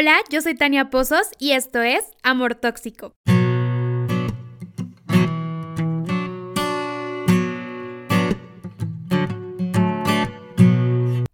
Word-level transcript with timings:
Hola, 0.00 0.18
yo 0.30 0.40
soy 0.40 0.54
Tania 0.54 0.90
Pozos 0.90 1.26
y 1.40 1.50
esto 1.50 1.82
es 1.82 2.04
Amor 2.22 2.54
Tóxico. 2.54 3.14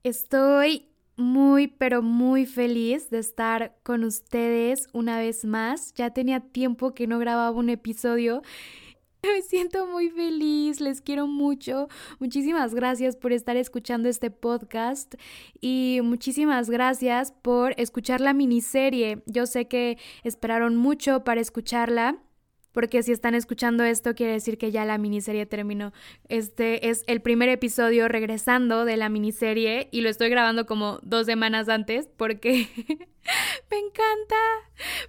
Estoy 0.03 0.89
muy, 1.17 1.67
pero 1.69 2.01
muy 2.01 2.47
feliz 2.47 3.11
de 3.11 3.19
estar 3.19 3.77
con 3.83 4.03
ustedes 4.03 4.89
una 4.95 5.19
vez 5.19 5.45
más. 5.45 5.93
Ya 5.93 6.15
tenía 6.15 6.41
tiempo 6.41 6.95
que 6.95 7.07
no 7.07 7.19
grababa 7.19 7.51
un 7.51 7.69
episodio 7.69 8.41
me 9.33 9.43
siento 9.43 9.87
muy 9.87 10.11
feliz, 10.11 10.81
les 10.81 11.01
quiero 11.01 11.27
mucho. 11.27 11.89
Muchísimas 12.19 12.75
gracias 12.75 13.17
por 13.17 13.33
estar 13.33 13.57
escuchando 13.57 14.09
este 14.09 14.31
podcast 14.31 15.15
y 15.61 16.01
muchísimas 16.03 16.69
gracias 16.69 17.33
por 17.33 17.75
escuchar 17.79 18.21
la 18.21 18.35
miniserie. 18.35 19.23
Yo 19.27 19.47
sé 19.47 19.67
que 19.67 19.99
esperaron 20.25 20.77
mucho 20.77 21.25
para 21.25 21.41
escucharla 21.41 22.19
porque 22.75 23.05
si 23.05 23.13
están 23.13 23.35
escuchando 23.35 23.85
esto 23.85 24.15
quiere 24.15 24.33
decir 24.33 24.59
que 24.59 24.73
ya 24.73 24.85
la 24.85 24.99
miniserie 24.99 25.47
terminó. 25.47 25.93
Este 26.29 26.91
es 26.91 27.05
el 27.07 27.23
primer 27.23 27.49
episodio 27.49 28.09
regresando 28.09 28.85
de 28.85 28.97
la 28.97 29.09
miniserie 29.09 29.89
y 29.93 30.01
lo 30.01 30.11
estoy 30.11 30.29
grabando 30.29 30.67
como 30.67 30.99
dos 31.03 31.25
semanas 31.25 31.69
antes 31.69 32.09
porque 32.17 32.69
me 33.71 33.79
encanta, 33.79 34.37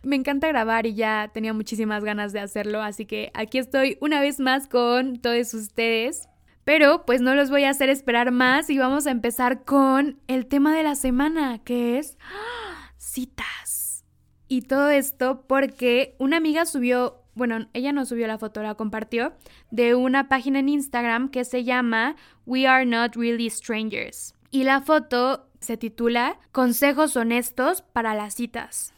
me 0.04 0.16
encanta 0.16 0.48
grabar 0.48 0.86
y 0.86 0.94
ya 0.94 1.32
tenía 1.34 1.54
muchísimas 1.54 2.04
ganas 2.04 2.32
de 2.34 2.40
hacerlo, 2.40 2.82
así 2.82 3.06
que 3.06 3.32
aquí 3.34 3.58
estoy 3.58 3.98
una 4.00 4.22
vez 4.22 4.40
más 4.40 4.68
con 4.68 5.20
todos 5.20 5.54
ustedes. 5.54 6.30
Pero 6.64 7.06
pues 7.06 7.22
no 7.22 7.36
los 7.36 7.52
voy 7.52 7.64
a 7.64 7.70
hacer 7.70 7.90
esperar 7.90 8.32
más 8.32 8.72
y 8.72 8.80
vamos 8.80 9.06
a 9.06 9.12
empezar 9.12 9.66
con 9.66 10.20
el 10.28 10.48
tema 10.48 10.76
de 10.76 10.82
la 10.82 10.96
semana, 10.96 11.64
que 11.64 12.00
es 12.00 12.18
citas. 12.98 14.04
Y 14.48 14.64
todo 14.64 14.90
esto 14.90 15.46
porque 15.48 16.16
una 16.18 16.38
amiga 16.38 16.66
subió 16.66 17.25
bueno, 17.36 17.68
ella 17.74 17.92
no 17.92 18.06
subió 18.06 18.28
la 18.28 18.38
foto, 18.38 18.64
la 18.64 18.76
compartió, 18.76 19.34
de 19.70 19.94
una 19.94 20.30
página 20.30 20.60
en 20.60 20.70
Instagram 20.70 21.30
que 21.30 21.44
se 21.44 21.64
llama 21.64 22.16
We 22.46 22.66
Are 22.66 22.86
Not 22.86 23.16
Really 23.16 23.50
Strangers. 23.50 24.34
Y 24.52 24.64
la 24.64 24.82
foto 24.82 25.50
se 25.60 25.76
titula 25.76 26.40
Consejos 26.54 27.18
honestos 27.18 27.82
para 27.82 28.14
las 28.16 28.36
citas. 28.36 28.94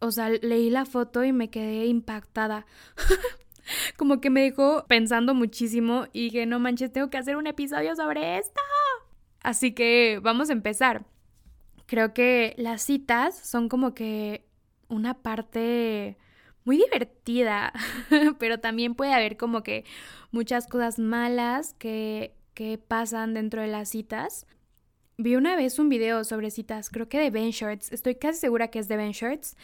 O 0.00 0.10
sea, 0.10 0.30
leí 0.30 0.70
la 0.70 0.86
foto 0.86 1.24
y 1.24 1.32
me 1.32 1.50
quedé 1.50 1.86
impactada. 1.86 2.66
Como 3.96 4.20
que 4.20 4.30
me 4.30 4.42
dejó 4.42 4.86
pensando 4.88 5.34
muchísimo 5.34 6.06
y 6.12 6.24
dije, 6.24 6.46
no 6.46 6.58
manches, 6.58 6.92
tengo 6.92 7.10
que 7.10 7.18
hacer 7.18 7.36
un 7.36 7.46
episodio 7.46 7.94
sobre 7.94 8.38
esto. 8.38 8.60
Así 9.42 9.72
que 9.72 10.20
vamos 10.22 10.48
a 10.48 10.54
empezar. 10.54 11.04
Creo 11.86 12.14
que 12.14 12.54
las 12.56 12.82
citas 12.82 13.36
son 13.38 13.68
como 13.68 13.94
que 13.94 14.46
una 14.88 15.14
parte 15.22 16.16
muy 16.64 16.76
divertida, 16.78 17.72
pero 18.38 18.60
también 18.60 18.94
puede 18.94 19.12
haber 19.12 19.36
como 19.36 19.62
que 19.62 19.84
muchas 20.30 20.66
cosas 20.66 20.98
malas 20.98 21.74
que, 21.74 22.34
que 22.54 22.78
pasan 22.78 23.34
dentro 23.34 23.62
de 23.62 23.68
las 23.68 23.88
citas. 23.90 24.46
Vi 25.18 25.36
una 25.36 25.56
vez 25.56 25.78
un 25.78 25.88
video 25.88 26.24
sobre 26.24 26.50
citas, 26.50 26.88
creo 26.88 27.08
que 27.08 27.20
de 27.20 27.30
Ben 27.30 27.50
Shorts, 27.50 27.92
estoy 27.92 28.14
casi 28.14 28.40
segura 28.40 28.68
que 28.68 28.78
es 28.78 28.88
de 28.88 28.96
Ben 28.96 29.12
Shorts. 29.12 29.56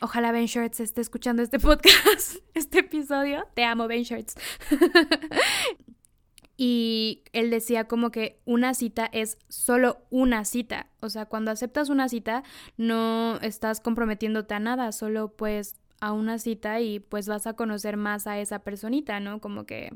Ojalá 0.00 0.30
Ben 0.30 0.46
Shorts 0.46 0.78
esté 0.78 1.00
escuchando 1.00 1.42
este 1.42 1.58
podcast, 1.60 2.36
este 2.54 2.80
episodio. 2.80 3.46
Te 3.54 3.64
amo, 3.64 3.88
Ben 3.88 4.02
Shorts. 4.02 4.34
y 6.56 7.24
él 7.32 7.50
decía 7.50 7.88
como 7.88 8.10
que 8.10 8.40
una 8.44 8.74
cita 8.74 9.08
es 9.10 9.38
solo 9.48 10.02
una 10.10 10.44
cita. 10.44 10.88
O 11.00 11.08
sea, 11.08 11.24
cuando 11.24 11.50
aceptas 11.50 11.88
una 11.88 12.10
cita 12.10 12.44
no 12.76 13.38
estás 13.40 13.80
comprometiéndote 13.80 14.52
a 14.52 14.60
nada, 14.60 14.92
solo 14.92 15.34
pues 15.34 15.79
a 16.00 16.12
una 16.12 16.38
cita 16.38 16.80
y 16.80 17.00
pues 17.00 17.28
vas 17.28 17.46
a 17.46 17.54
conocer 17.54 17.96
más 17.96 18.26
a 18.26 18.38
esa 18.38 18.60
personita, 18.60 19.20
¿no? 19.20 19.40
Como 19.40 19.66
que 19.66 19.92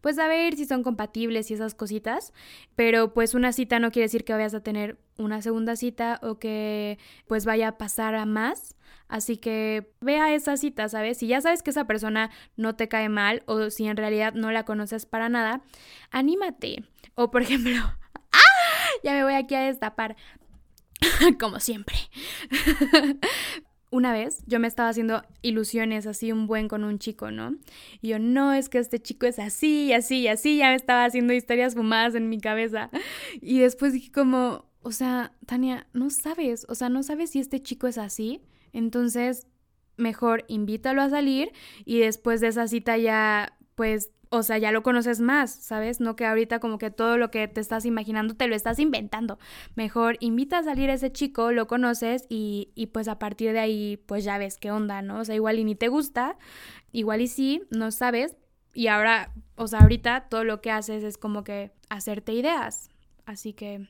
pues 0.00 0.18
a 0.18 0.28
ver 0.28 0.56
si 0.56 0.64
son 0.64 0.82
compatibles 0.82 1.50
y 1.50 1.54
esas 1.54 1.74
cositas, 1.74 2.32
pero 2.76 3.12
pues 3.12 3.34
una 3.34 3.52
cita 3.52 3.78
no 3.78 3.90
quiere 3.90 4.04
decir 4.04 4.24
que 4.24 4.32
vayas 4.32 4.54
a 4.54 4.62
tener 4.62 4.98
una 5.18 5.42
segunda 5.42 5.76
cita 5.76 6.20
o 6.22 6.38
que 6.38 6.98
pues 7.26 7.44
vaya 7.44 7.68
a 7.68 7.78
pasar 7.78 8.14
a 8.14 8.24
más. 8.24 8.76
Así 9.08 9.38
que 9.38 9.90
vea 10.00 10.34
esa 10.34 10.56
cita, 10.56 10.88
¿sabes? 10.88 11.18
Si 11.18 11.26
ya 11.26 11.40
sabes 11.40 11.62
que 11.62 11.70
esa 11.70 11.86
persona 11.86 12.30
no 12.56 12.76
te 12.76 12.88
cae 12.88 13.08
mal 13.08 13.42
o 13.46 13.70
si 13.70 13.86
en 13.86 13.96
realidad 13.96 14.34
no 14.34 14.52
la 14.52 14.64
conoces 14.64 15.06
para 15.06 15.28
nada, 15.28 15.62
anímate. 16.10 16.84
O 17.14 17.30
por 17.30 17.42
ejemplo, 17.42 17.72
¡ah! 18.32 18.38
ya 19.02 19.12
me 19.12 19.24
voy 19.24 19.34
aquí 19.34 19.54
a 19.54 19.60
destapar. 19.60 20.16
Como 21.40 21.58
siempre. 21.60 21.96
una 23.90 24.12
vez 24.12 24.42
yo 24.46 24.60
me 24.60 24.68
estaba 24.68 24.88
haciendo 24.88 25.22
ilusiones 25.42 26.06
así 26.06 26.32
un 26.32 26.46
buen 26.46 26.68
con 26.68 26.84
un 26.84 26.98
chico, 26.98 27.30
¿no? 27.30 27.56
Y 28.00 28.08
yo, 28.08 28.18
no, 28.18 28.52
es 28.52 28.68
que 28.68 28.78
este 28.78 29.00
chico 29.00 29.26
es 29.26 29.38
así, 29.38 29.92
así, 29.92 30.28
así, 30.28 30.58
ya 30.58 30.68
me 30.68 30.74
estaba 30.74 31.04
haciendo 31.04 31.32
historias 31.32 31.74
fumadas 31.74 32.14
en 32.14 32.28
mi 32.28 32.40
cabeza. 32.40 32.90
Y 33.40 33.60
después 33.60 33.92
dije 33.92 34.12
como, 34.12 34.66
o 34.82 34.92
sea, 34.92 35.32
Tania, 35.46 35.86
no 35.92 36.10
sabes, 36.10 36.66
o 36.68 36.74
sea, 36.74 36.88
no 36.88 37.02
sabes 37.02 37.30
si 37.30 37.40
este 37.40 37.60
chico 37.60 37.86
es 37.86 37.98
así, 37.98 38.42
entonces 38.72 39.46
mejor 39.96 40.44
invítalo 40.48 41.02
a 41.02 41.10
salir 41.10 41.52
y 41.84 41.98
después 41.98 42.40
de 42.40 42.48
esa 42.48 42.68
cita 42.68 42.96
ya, 42.96 43.56
pues 43.74 44.10
o 44.30 44.42
sea, 44.42 44.58
ya 44.58 44.72
lo 44.72 44.82
conoces 44.82 45.20
más, 45.20 45.50
¿sabes? 45.50 46.00
No 46.00 46.16
que 46.16 46.26
ahorita 46.26 46.58
como 46.58 46.78
que 46.78 46.90
todo 46.90 47.16
lo 47.16 47.30
que 47.30 47.48
te 47.48 47.60
estás 47.60 47.84
imaginando 47.84 48.34
te 48.34 48.46
lo 48.46 48.54
estás 48.54 48.78
inventando. 48.78 49.38
Mejor 49.74 50.16
invita 50.20 50.58
a 50.58 50.62
salir 50.62 50.90
a 50.90 50.94
ese 50.94 51.12
chico, 51.12 51.52
lo 51.52 51.66
conoces 51.66 52.26
y, 52.28 52.70
y 52.74 52.86
pues 52.86 53.08
a 53.08 53.18
partir 53.18 53.52
de 53.52 53.60
ahí 53.60 53.96
pues 54.06 54.24
ya 54.24 54.38
ves 54.38 54.58
qué 54.58 54.70
onda, 54.70 55.02
¿no? 55.02 55.20
O 55.20 55.24
sea, 55.24 55.34
igual 55.34 55.58
y 55.58 55.64
ni 55.64 55.74
te 55.74 55.88
gusta, 55.88 56.36
igual 56.92 57.20
y 57.20 57.28
sí, 57.28 57.62
no 57.70 57.90
sabes. 57.90 58.36
Y 58.74 58.88
ahora, 58.88 59.32
o 59.56 59.66
sea, 59.66 59.80
ahorita 59.80 60.28
todo 60.28 60.44
lo 60.44 60.60
que 60.60 60.70
haces 60.70 61.02
es 61.02 61.18
como 61.18 61.42
que 61.42 61.72
hacerte 61.88 62.32
ideas. 62.32 62.90
Así 63.24 63.52
que 63.52 63.88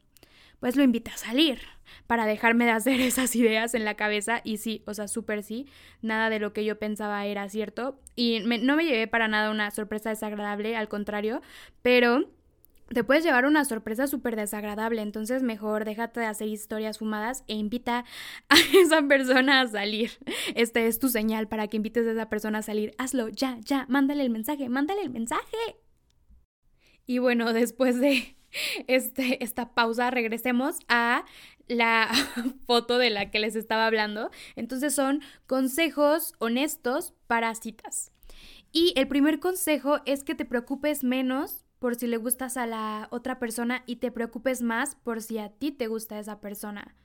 pues 0.60 0.76
lo 0.76 0.82
invita 0.82 1.12
a 1.12 1.16
salir 1.16 1.60
para 2.06 2.26
dejarme 2.26 2.64
de 2.64 2.72
hacer 2.72 3.00
esas 3.00 3.34
ideas 3.36 3.74
en 3.74 3.84
la 3.84 3.94
cabeza 3.94 4.40
y 4.44 4.58
sí, 4.58 4.82
o 4.86 4.94
sea, 4.94 5.08
súper 5.08 5.42
sí, 5.42 5.66
nada 6.02 6.30
de 6.30 6.38
lo 6.38 6.52
que 6.52 6.64
yo 6.64 6.78
pensaba 6.78 7.24
era 7.26 7.48
cierto 7.48 8.00
y 8.16 8.40
no 8.40 8.76
me 8.76 8.84
llevé 8.84 9.06
para 9.06 9.28
nada 9.28 9.50
una 9.50 9.70
sorpresa 9.70 10.10
desagradable, 10.10 10.76
al 10.76 10.88
contrario, 10.88 11.42
pero 11.82 12.28
te 12.88 13.04
puedes 13.04 13.22
llevar 13.22 13.44
una 13.44 13.64
sorpresa 13.64 14.06
súper 14.06 14.34
desagradable, 14.34 15.02
entonces 15.02 15.42
mejor 15.42 15.84
déjate 15.84 16.20
de 16.20 16.26
hacer 16.26 16.48
historias 16.48 16.98
fumadas 16.98 17.44
e 17.46 17.54
invita 17.54 18.04
a 18.48 18.56
esa 18.74 19.02
persona 19.02 19.60
a 19.60 19.66
salir. 19.66 20.12
Este 20.54 20.86
es 20.86 20.98
tu 20.98 21.08
señal 21.08 21.48
para 21.48 21.68
que 21.68 21.76
invites 21.76 22.06
a 22.06 22.12
esa 22.12 22.28
persona 22.30 22.58
a 22.58 22.62
salir. 22.62 22.94
Hazlo, 22.98 23.28
ya, 23.28 23.58
ya, 23.60 23.84
mándale 23.88 24.22
el 24.22 24.30
mensaje, 24.30 24.68
mándale 24.68 25.02
el 25.02 25.10
mensaje. 25.10 25.56
Y 27.06 27.18
bueno, 27.18 27.52
después 27.52 28.00
de 28.00 28.37
este, 28.86 29.42
esta 29.42 29.74
pausa, 29.74 30.10
regresemos 30.10 30.76
a 30.88 31.24
la 31.68 32.08
foto 32.66 32.98
de 32.98 33.10
la 33.10 33.30
que 33.30 33.40
les 33.40 33.56
estaba 33.56 33.86
hablando. 33.86 34.30
Entonces 34.56 34.94
son 34.94 35.22
consejos 35.46 36.34
honestos 36.38 37.14
para 37.26 37.54
citas. 37.54 38.12
Y 38.72 38.92
el 38.96 39.08
primer 39.08 39.40
consejo 39.40 40.00
es 40.04 40.24
que 40.24 40.34
te 40.34 40.44
preocupes 40.44 41.04
menos 41.04 41.64
por 41.78 41.94
si 41.94 42.06
le 42.06 42.16
gustas 42.16 42.56
a 42.56 42.66
la 42.66 43.08
otra 43.10 43.38
persona 43.38 43.82
y 43.86 43.96
te 43.96 44.10
preocupes 44.10 44.62
más 44.62 44.96
por 44.96 45.22
si 45.22 45.38
a 45.38 45.50
ti 45.50 45.70
te 45.70 45.86
gusta 45.86 46.18
esa 46.18 46.40
persona. 46.40 46.96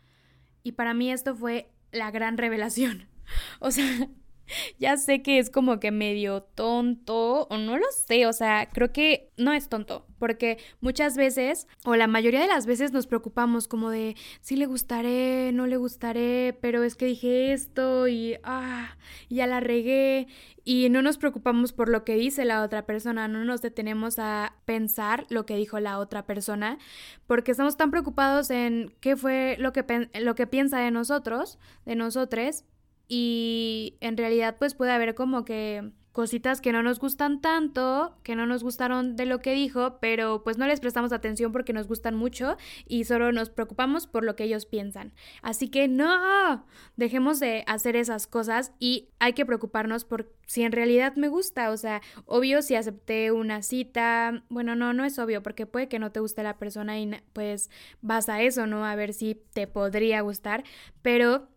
Y 0.64 0.74
para 0.74 0.94
mí 0.94 1.12
esto 1.12 1.36
fue 1.36 1.72
la 1.92 2.12
gran 2.12 2.38
revelación. 2.38 3.08
O 3.62 3.72
sea, 3.72 4.10
ya 4.80 4.98
sé 4.98 5.22
que 5.22 5.40
es 5.40 5.50
como 5.50 5.80
que 5.80 5.92
medio 5.92 6.44
tonto 6.44 7.48
o 7.50 7.58
no 7.58 7.78
lo 7.78 7.86
sé, 7.92 8.26
o 8.28 8.34
sea, 8.34 8.70
creo 8.72 8.92
que 8.92 9.30
no 9.38 9.54
es 9.54 9.70
tonto, 9.70 10.06
porque 10.20 10.58
muchas 10.82 11.18
veces 11.18 11.68
o 11.86 11.96
la 11.96 12.08
mayoría 12.08 12.42
de 12.42 12.48
las 12.48 12.66
veces 12.66 12.92
nos 12.92 13.08
preocupamos 13.08 13.68
como 13.68 13.90
de 13.90 14.16
si 14.42 14.56
le 14.56 14.66
gustaré, 14.66 15.52
no 15.54 15.68
le 15.68 15.78
gustaré, 15.78 16.58
pero 16.62 16.84
es 16.84 16.96
que 16.96 17.06
dije 17.06 17.54
esto 17.54 18.08
y 18.08 18.38
ah, 18.44 18.98
ya 19.30 19.48
la 19.48 19.60
regué 19.60 20.28
y 20.66 20.90
no 20.90 21.02
nos 21.02 21.18
preocupamos 21.18 21.74
por 21.74 21.90
lo 21.90 22.06
que 22.06 22.16
dice 22.16 22.46
la 22.46 22.64
otra 22.64 22.86
persona, 22.86 23.28
no 23.28 23.44
nos 23.44 23.62
detenemos 23.62 24.18
a 24.18 24.56
pensar 24.66 25.26
lo 25.30 25.46
que 25.46 25.58
dijo 25.58 25.80
la 25.80 26.00
otra 26.00 26.26
persona, 26.26 26.78
porque 27.28 27.52
estamos 27.52 27.76
tan 27.76 27.92
preocupados 27.92 28.50
en 28.50 28.94
qué 29.02 29.18
fue 29.18 29.58
lo 29.60 29.74
que, 29.74 30.10
lo 30.22 30.36
que 30.36 30.48
piensa 30.48 30.80
de 30.80 30.92
nosotros, 30.92 31.60
de 31.86 31.96
nosotros, 31.96 32.64
y 33.16 33.96
en 34.00 34.18
realidad 34.18 34.56
pues 34.58 34.74
puede 34.74 34.92
haber 34.92 35.14
como 35.14 35.46
que 35.46 35.92
cositas 36.14 36.62
que 36.62 36.72
no 36.72 36.82
nos 36.82 37.00
gustan 37.00 37.42
tanto, 37.42 38.18
que 38.24 38.36
no 38.36 38.48
nos 38.48 38.64
gustaron 38.64 39.16
de 39.16 39.28
lo 39.28 39.40
que 39.40 39.54
dijo, 39.54 40.00
pero 40.02 40.44
pues 40.44 40.58
no 40.58 40.66
les 40.66 40.80
prestamos 40.80 41.14
atención 41.14 41.52
porque 41.52 41.74
nos 41.74 41.88
gustan 41.88 42.16
mucho 42.16 42.58
y 42.88 43.04
solo 43.04 43.32
nos 43.32 43.52
preocupamos 43.52 44.08
por 44.08 44.24
lo 44.24 44.36
que 44.36 44.46
ellos 44.46 44.66
piensan. 44.66 45.14
Así 45.44 45.70
que 45.70 45.88
no, 45.88 46.66
dejemos 46.96 47.40
de 47.40 47.64
hacer 47.68 47.96
esas 47.96 48.26
cosas 48.26 48.74
y 48.80 49.10
hay 49.20 49.34
que 49.34 49.46
preocuparnos 49.46 50.06
por 50.06 50.32
si 50.48 50.64
en 50.64 50.72
realidad 50.72 51.16
me 51.16 51.28
gusta, 51.28 51.70
o 51.70 51.78
sea, 51.78 52.02
obvio 52.26 52.64
si 52.64 52.74
acepté 52.74 53.32
una 53.32 53.62
cita, 53.62 54.44
bueno, 54.50 54.76
no, 54.76 54.92
no 54.94 55.06
es 55.06 55.20
obvio 55.20 55.44
porque 55.44 55.68
puede 55.68 55.88
que 55.88 56.00
no 56.00 56.12
te 56.12 56.20
guste 56.20 56.42
la 56.42 56.58
persona 56.58 57.00
y 57.00 57.12
pues 57.34 57.70
vas 58.02 58.28
a 58.28 58.42
eso, 58.42 58.66
¿no? 58.66 58.88
A 58.88 58.96
ver 58.96 59.14
si 59.14 59.36
te 59.54 59.68
podría 59.68 60.22
gustar, 60.22 60.64
pero 61.04 61.53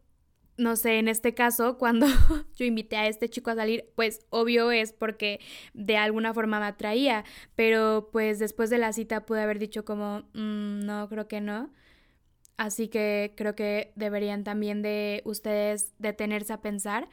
no 0.59 0.77
sé, 0.77 0.99
en 0.99 1.09
este 1.09 1.35
caso, 1.35 1.79
cuando 1.79 2.07
yo 2.57 2.65
invité 2.65 2.97
a 2.97 3.07
este 3.09 3.29
chico 3.29 3.51
a 3.51 3.55
salir, 3.55 3.91
pues 3.95 4.21
obvio 4.31 4.71
es 4.71 4.93
porque 4.93 5.41
de 5.75 5.97
alguna 5.97 6.33
forma 6.35 6.61
me 6.61 6.67
atraía, 6.67 7.25
pero 7.57 8.09
pues 8.13 8.39
después 8.39 8.71
de 8.71 8.79
la 8.79 8.93
cita 8.93 9.27
pude 9.27 9.43
haber 9.43 9.59
dicho 9.59 9.85
como, 9.85 10.21
mm, 10.35 10.81
no, 10.81 11.09
creo 11.09 11.29
que 11.29 11.41
no. 11.41 11.71
Así 12.57 12.89
que 12.89 13.35
creo 13.37 13.55
que 13.55 13.93
deberían 13.97 14.45
también 14.45 14.81
de 14.83 15.23
ustedes 15.25 15.93
detenerse 15.99 16.55
a 16.55 16.63
pensar. 16.63 17.09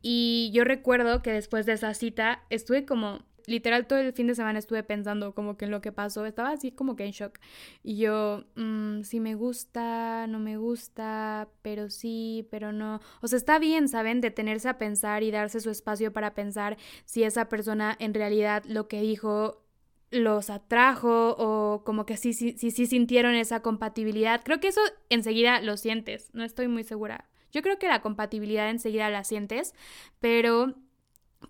Y 0.00 0.50
yo 0.54 0.64
recuerdo 0.64 1.22
que 1.22 1.32
después 1.32 1.66
de 1.66 1.74
esa 1.74 1.92
cita 1.92 2.42
estuve 2.48 2.86
como 2.86 3.24
literal 3.46 3.86
todo 3.86 3.98
el 4.00 4.12
fin 4.12 4.26
de 4.26 4.34
semana 4.34 4.58
estuve 4.58 4.82
pensando 4.82 5.34
como 5.34 5.56
que 5.56 5.64
en 5.64 5.70
lo 5.70 5.80
que 5.80 5.92
pasó, 5.92 6.26
estaba 6.26 6.50
así 6.50 6.72
como 6.72 6.96
que 6.96 7.04
en 7.04 7.12
shock. 7.12 7.38
Y 7.82 7.96
yo, 7.96 8.44
mmm, 8.56 9.02
sí 9.02 9.20
me 9.20 9.34
gusta, 9.34 10.26
no 10.26 10.38
me 10.38 10.56
gusta, 10.58 11.48
pero 11.62 11.88
sí, 11.90 12.46
pero 12.50 12.72
no. 12.72 13.00
O 13.22 13.28
sea, 13.28 13.36
está 13.38 13.58
bien, 13.58 13.88
¿saben? 13.88 14.20
Detenerse 14.20 14.68
a 14.68 14.78
pensar 14.78 15.22
y 15.22 15.30
darse 15.30 15.60
su 15.60 15.70
espacio 15.70 16.12
para 16.12 16.34
pensar 16.34 16.76
si 17.04 17.22
esa 17.24 17.48
persona 17.48 17.96
en 17.98 18.14
realidad 18.14 18.64
lo 18.66 18.88
que 18.88 19.00
dijo 19.00 19.62
los 20.10 20.50
atrajo 20.50 21.34
o 21.38 21.82
como 21.84 22.06
que 22.06 22.16
sí, 22.16 22.32
sí, 22.32 22.54
sí, 22.56 22.70
sí 22.70 22.86
sintieron 22.86 23.34
esa 23.34 23.60
compatibilidad. 23.60 24.42
Creo 24.44 24.60
que 24.60 24.68
eso 24.68 24.80
enseguida 25.10 25.60
lo 25.60 25.76
sientes, 25.76 26.30
no 26.32 26.44
estoy 26.44 26.68
muy 26.68 26.84
segura. 26.84 27.28
Yo 27.52 27.62
creo 27.62 27.78
que 27.78 27.88
la 27.88 28.02
compatibilidad 28.02 28.68
enseguida 28.70 29.08
la 29.10 29.24
sientes, 29.24 29.74
pero 30.20 30.74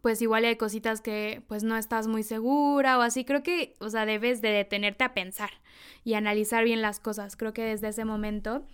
pues 0.02 0.20
igual 0.22 0.44
hay 0.44 0.56
cositas 0.56 1.00
que 1.00 1.42
pues 1.48 1.62
no 1.62 1.76
estás 1.76 2.06
muy 2.06 2.22
segura 2.22 2.98
o 2.98 3.02
así, 3.02 3.24
creo 3.24 3.42
que, 3.42 3.74
o 3.80 3.88
sea, 3.88 4.06
debes 4.06 4.42
de 4.42 4.50
detenerte 4.50 5.04
a 5.04 5.14
pensar 5.14 5.50
y 6.04 6.14
analizar 6.14 6.64
bien 6.64 6.82
las 6.82 7.00
cosas. 7.00 7.36
Creo 7.36 7.52
que 7.52 7.62
desde 7.62 7.88
ese 7.88 8.04
momento, 8.04 8.66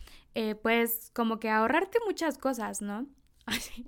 pues 0.63 1.11
como 1.15 1.39
que 1.39 1.51
ahorrarte 1.51 1.99
muchas 2.07 2.39
cosas, 2.39 2.83
¿no? 2.83 3.07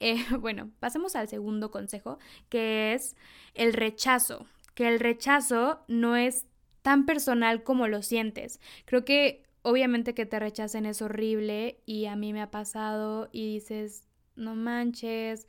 eh, 0.00 0.24
bueno, 0.40 0.70
pasemos 0.80 1.16
al 1.16 1.28
segundo 1.28 1.70
consejo, 1.70 2.18
que 2.48 2.94
es 2.94 3.16
el 3.54 3.72
rechazo, 3.72 4.46
que 4.74 4.88
el 4.88 5.00
rechazo 5.00 5.84
no 5.88 6.16
es 6.16 6.46
tan 6.82 7.06
personal 7.06 7.62
como 7.62 7.88
lo 7.88 8.02
sientes. 8.02 8.60
Creo 8.84 9.04
que 9.04 9.44
obviamente 9.62 10.14
que 10.14 10.26
te 10.26 10.38
rechacen 10.38 10.86
es 10.86 11.02
horrible 11.02 11.80
y 11.84 12.06
a 12.06 12.16
mí 12.16 12.32
me 12.32 12.42
ha 12.42 12.50
pasado 12.50 13.28
y 13.32 13.54
dices, 13.54 14.04
no 14.36 14.54
manches, 14.54 15.46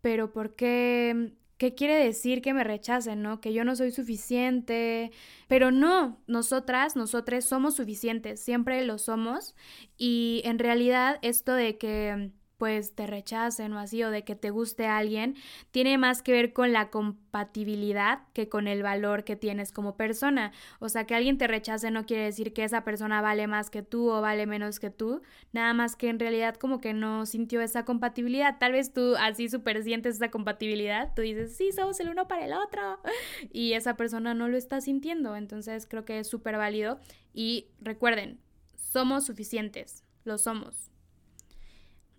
pero 0.00 0.32
¿por 0.32 0.54
qué? 0.56 1.34
¿Qué 1.58 1.74
quiere 1.74 1.94
decir 1.96 2.40
que 2.40 2.54
me 2.54 2.64
rechacen, 2.64 3.20
no? 3.22 3.40
Que 3.40 3.52
yo 3.52 3.64
no 3.64 3.76
soy 3.76 3.90
suficiente. 3.92 5.12
Pero 5.46 5.70
no, 5.70 6.22
nosotras, 6.26 6.96
nosotras 6.96 7.44
somos 7.44 7.76
suficientes, 7.76 8.40
siempre 8.40 8.84
lo 8.86 8.98
somos. 8.98 9.54
Y 9.98 10.40
en 10.44 10.58
realidad 10.58 11.18
esto 11.22 11.52
de 11.54 11.76
que 11.76 12.32
pues 12.60 12.94
te 12.94 13.06
rechacen 13.06 13.72
o 13.72 13.78
así, 13.78 14.04
o 14.04 14.10
de 14.10 14.22
que 14.22 14.36
te 14.36 14.50
guste 14.50 14.86
alguien, 14.86 15.34
tiene 15.70 15.96
más 15.96 16.20
que 16.20 16.32
ver 16.32 16.52
con 16.52 16.74
la 16.74 16.90
compatibilidad 16.90 18.24
que 18.34 18.50
con 18.50 18.68
el 18.68 18.82
valor 18.82 19.24
que 19.24 19.34
tienes 19.34 19.72
como 19.72 19.96
persona. 19.96 20.52
O 20.78 20.90
sea, 20.90 21.06
que 21.06 21.14
alguien 21.14 21.38
te 21.38 21.46
rechace 21.46 21.90
no 21.90 22.04
quiere 22.04 22.24
decir 22.24 22.52
que 22.52 22.62
esa 22.62 22.84
persona 22.84 23.22
vale 23.22 23.46
más 23.46 23.70
que 23.70 23.82
tú 23.82 24.10
o 24.10 24.20
vale 24.20 24.44
menos 24.46 24.78
que 24.78 24.90
tú, 24.90 25.22
nada 25.52 25.72
más 25.72 25.96
que 25.96 26.10
en 26.10 26.18
realidad 26.18 26.56
como 26.56 26.82
que 26.82 26.92
no 26.92 27.24
sintió 27.24 27.62
esa 27.62 27.86
compatibilidad. 27.86 28.58
Tal 28.58 28.72
vez 28.72 28.92
tú 28.92 29.16
así 29.16 29.48
súper 29.48 29.82
sientes 29.82 30.16
esa 30.16 30.30
compatibilidad, 30.30 31.14
tú 31.16 31.22
dices, 31.22 31.56
sí, 31.56 31.72
somos 31.72 31.98
el 32.00 32.10
uno 32.10 32.28
para 32.28 32.44
el 32.44 32.52
otro, 32.52 33.00
y 33.54 33.72
esa 33.72 33.96
persona 33.96 34.34
no 34.34 34.48
lo 34.48 34.58
está 34.58 34.82
sintiendo, 34.82 35.34
entonces 35.34 35.86
creo 35.86 36.04
que 36.04 36.18
es 36.18 36.28
súper 36.28 36.58
válido. 36.58 37.00
Y 37.32 37.68
recuerden, 37.80 38.38
somos 38.76 39.24
suficientes, 39.24 40.04
lo 40.24 40.36
somos. 40.36 40.89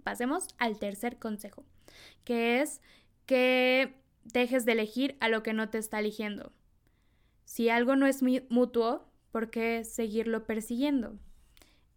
Pasemos 0.04 0.48
al 0.58 0.80
tercer 0.80 1.18
consejo, 1.18 1.64
que 2.24 2.62
es 2.62 2.82
que 3.26 3.96
dejes 4.24 4.66
de 4.66 4.74
elegir 4.74 5.18
a 5.20 5.30
lo 5.30 5.44
que 5.44 5.54
no 5.54 5.70
te 5.70 5.78
está 5.78 6.00
eligiendo. 6.00 6.52
Si 7.46 7.70
algo 7.70 7.96
no 7.96 8.08
es 8.08 8.24
mutuo, 8.50 9.08
¿por 9.32 9.50
qué 9.50 9.84
seguirlo 9.84 10.46
persiguiendo? 10.46 11.18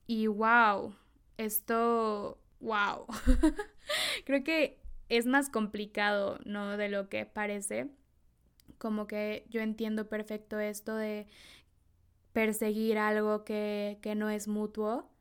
Y 0.07 0.27
wow, 0.27 0.95
esto, 1.39 2.39
wow. 2.61 3.07
Creo 4.25 4.45
que 4.45 4.81
es 5.09 5.27
más 5.27 5.51
complicado, 5.51 6.39
¿no? 6.45 6.77
De 6.77 6.89
lo 6.89 7.09
que 7.09 7.27
parece. 7.27 7.91
Como 8.79 9.07
que 9.07 9.47
yo 9.49 9.61
entiendo 9.61 10.09
perfecto 10.09 10.59
esto 10.59 10.97
de 10.97 11.27
perseguir 12.33 12.99
algo 12.99 13.45
que, 13.45 13.99
que 14.03 14.15
no 14.15 14.29
es 14.29 14.49
mutuo 14.49 15.14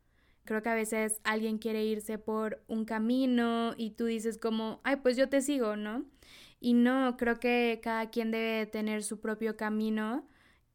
Creo 0.46 0.62
que 0.62 0.70
a 0.70 0.76
veces 0.76 1.22
alguien 1.24 1.58
quiere 1.58 1.86
irse 1.86 2.18
por 2.18 2.64
un 2.68 2.84
camino 2.84 3.74
y 3.78 3.92
tú 3.92 4.06
dices 4.06 4.38
como, 4.38 4.82
ay, 4.84 4.98
pues 4.98 5.16
yo 5.16 5.30
te 5.30 5.42
sigo, 5.42 5.78
¿no? 5.78 6.06
Y 6.60 6.74
no, 6.74 7.16
creo 7.18 7.40
que 7.40 7.80
cada 7.82 8.10
quien 8.10 8.32
debe 8.32 8.66
tener 8.66 9.04
su 9.04 9.20
propio 9.22 9.56
camino 9.56 10.28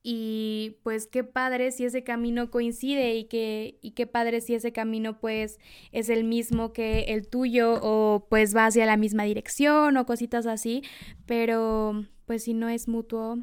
y 0.03 0.79
pues 0.85 1.07
qué 1.07 1.25
padre 1.25 1.71
si 1.73 1.85
ese 1.85 2.05
camino 2.05 2.51
coincide 2.51 3.15
y, 3.17 3.25
que, 3.25 3.79
y 3.83 3.91
qué 3.93 4.07
padre 4.07 4.41
si 4.41 4.55
ese 4.55 4.73
camino 4.73 5.21
pues 5.21 5.59
es 5.93 6.09
el 6.09 6.25
mismo 6.25 6.73
que 6.73 7.01
el 7.09 7.29
tuyo 7.29 7.79
o 7.83 8.27
pues 8.31 8.57
va 8.57 8.67
hacia 8.67 8.87
la 8.87 8.97
misma 8.97 9.25
dirección 9.25 9.97
o 9.97 10.07
cositas 10.07 10.47
así, 10.47 10.83
pero 11.27 12.07
pues 12.25 12.45
si 12.45 12.55
no 12.55 12.69
es 12.71 12.89
mutuo, 12.89 13.39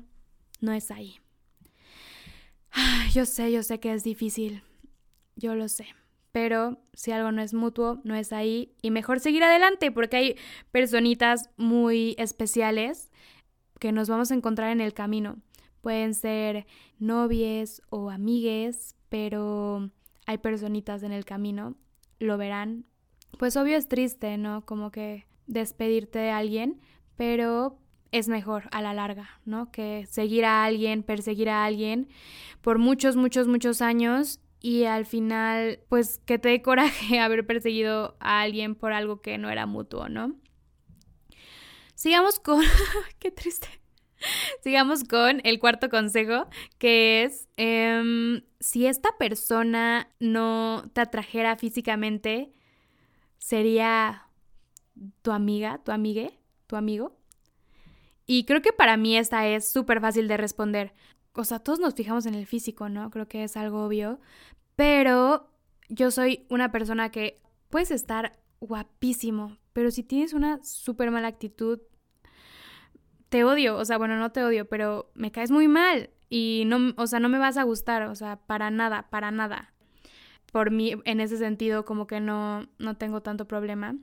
no 0.61 0.73
es 0.73 0.89
ahí. 0.91 1.19
yo 3.13 3.25
sé, 3.25 3.51
yo 3.51 3.61
sé 3.61 3.79
que 3.79 3.93
es 3.93 4.03
difícil, 4.03 4.63
yo 5.35 5.53
lo 5.55 5.67
sé 5.67 5.85
pero 6.35 6.77
si 6.91 7.13
algo 7.13 7.31
no 7.31 7.41
es 7.41 7.53
mutuo, 7.53 8.01
no 8.03 8.13
es 8.13 8.33
ahí 8.33 8.73
y 8.81 8.91
mejor 8.91 9.21
seguir 9.21 9.41
adelante 9.45 9.89
porque 9.89 10.17
hay 10.17 10.35
personitas 10.69 11.49
muy 11.55 12.13
especiales 12.17 13.09
que 13.79 13.93
nos 13.93 14.09
vamos 14.09 14.31
a 14.31 14.35
encontrar 14.35 14.71
en 14.71 14.81
el 14.81 14.93
camino. 14.93 15.37
Pueden 15.79 16.13
ser 16.13 16.67
novies 16.99 17.81
o 17.89 18.09
amigues, 18.09 18.97
pero 19.07 19.89
hay 20.25 20.37
personitas 20.39 21.03
en 21.03 21.13
el 21.13 21.23
camino, 21.23 21.77
lo 22.19 22.37
verán. 22.37 22.83
Pues 23.39 23.55
obvio 23.55 23.77
es 23.77 23.87
triste, 23.87 24.37
¿no? 24.37 24.65
Como 24.65 24.91
que 24.91 25.27
despedirte 25.47 26.19
de 26.19 26.31
alguien, 26.31 26.81
pero 27.15 27.79
es 28.11 28.27
mejor 28.27 28.65
a 28.73 28.81
la 28.81 28.93
larga, 28.93 29.39
¿no? 29.45 29.71
Que 29.71 30.05
seguir 30.09 30.43
a 30.43 30.65
alguien, 30.65 31.01
perseguir 31.01 31.49
a 31.49 31.63
alguien 31.63 32.09
por 32.59 32.77
muchos, 32.77 33.15
muchos, 33.15 33.47
muchos 33.47 33.81
años 33.81 34.41
y 34.65 34.85
al 34.85 35.05
final, 35.05 35.79
pues 35.89 36.19
que 36.25 36.39
te 36.39 36.49
dé 36.49 36.63
coraje 36.63 37.19
haber 37.19 37.45
perseguido 37.45 38.17
a 38.19 38.41
alguien 38.41 38.73
por 38.73 38.93
algo 38.93 39.21
que 39.21 39.37
no 39.37 39.51
era 39.51 39.67
mutuo, 39.67 40.09
¿no? 40.09 40.35
Sigamos 41.93 42.39
con... 42.39 42.63
¡Qué 43.19 43.29
triste! 43.29 43.67
Sigamos 44.63 45.03
con 45.03 45.39
el 45.43 45.59
cuarto 45.59 45.87
consejo, 45.89 46.47
que 46.79 47.25
es, 47.25 47.47
em, 47.57 48.41
si 48.59 48.87
esta 48.87 49.15
persona 49.19 50.09
no 50.19 50.89
te 50.93 51.01
atrajera 51.01 51.57
físicamente, 51.57 52.51
sería 53.37 54.29
tu 55.21 55.31
amiga, 55.31 55.83
tu 55.83 55.91
amigue, 55.91 56.39
tu 56.65 56.75
amigo. 56.75 57.15
Y 58.25 58.45
creo 58.45 58.63
que 58.63 58.73
para 58.73 58.97
mí 58.97 59.15
esta 59.15 59.47
es 59.47 59.71
súper 59.71 60.01
fácil 60.01 60.27
de 60.27 60.37
responder. 60.37 60.95
O 61.35 61.43
sea, 61.43 61.59
todos 61.59 61.79
nos 61.79 61.93
fijamos 61.93 62.25
en 62.25 62.33
el 62.33 62.45
físico, 62.45 62.89
¿no? 62.89 63.09
Creo 63.11 63.27
que 63.27 63.43
es 63.43 63.57
algo 63.57 63.85
obvio. 63.85 64.19
Pero 64.75 65.49
yo 65.89 66.11
soy 66.11 66.45
una 66.49 66.71
persona 66.71 67.11
que 67.11 67.41
puedes 67.69 67.91
estar 67.91 68.39
guapísimo, 68.61 69.57
pero 69.73 69.91
si 69.91 70.03
tienes 70.03 70.33
una 70.33 70.63
súper 70.63 71.11
mala 71.11 71.27
actitud, 71.27 71.79
te 73.29 73.43
odio. 73.43 73.77
O 73.77 73.85
sea, 73.85 73.97
bueno, 73.97 74.17
no 74.17 74.31
te 74.31 74.43
odio, 74.43 74.67
pero 74.67 75.11
me 75.13 75.31
caes 75.31 75.51
muy 75.51 75.67
mal. 75.67 76.09
Y 76.29 76.63
no, 76.67 76.93
o 76.97 77.07
sea, 77.07 77.19
no 77.19 77.29
me 77.29 77.37
vas 77.37 77.57
a 77.57 77.63
gustar, 77.63 78.03
o 78.03 78.15
sea, 78.15 78.37
para 78.37 78.71
nada, 78.71 79.09
para 79.09 79.31
nada. 79.31 79.73
Por 80.51 80.71
mí, 80.71 80.93
en 81.03 81.19
ese 81.19 81.37
sentido, 81.37 81.85
como 81.85 82.07
que 82.07 82.21
no, 82.21 82.67
no 82.79 82.97
tengo 82.97 83.21
tanto 83.21 83.45
problema 83.45 83.97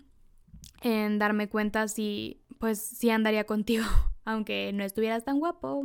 en 0.82 1.18
darme 1.18 1.48
cuenta 1.48 1.88
si, 1.88 2.42
pues, 2.58 2.78
si 2.78 3.10
andaría 3.10 3.44
contigo 3.46 3.84
aunque 4.24 4.72
no 4.72 4.84
estuvieras 4.84 5.24
tan 5.24 5.38
guapo. 5.38 5.84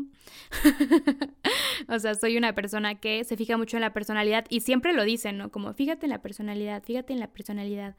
o 1.90 2.00
sea, 2.00 2.16
soy 2.16 2.38
una 2.38 2.54
persona 2.54 2.96
que 2.96 3.24
se 3.24 3.38
fija 3.38 3.58
mucho 3.58 3.78
en 3.78 3.82
la 3.82 3.94
personalidad 3.94 4.46
y 4.50 4.62
siempre 4.62 4.94
lo 4.94 5.04
dicen, 5.04 5.38
¿no? 5.38 5.52
Como 5.52 5.74
fíjate 5.74 6.06
en 6.06 6.12
la 6.12 6.22
personalidad, 6.22 6.84
fíjate 6.84 7.14
en 7.14 7.20
la 7.20 7.32
personalidad. 7.32 7.96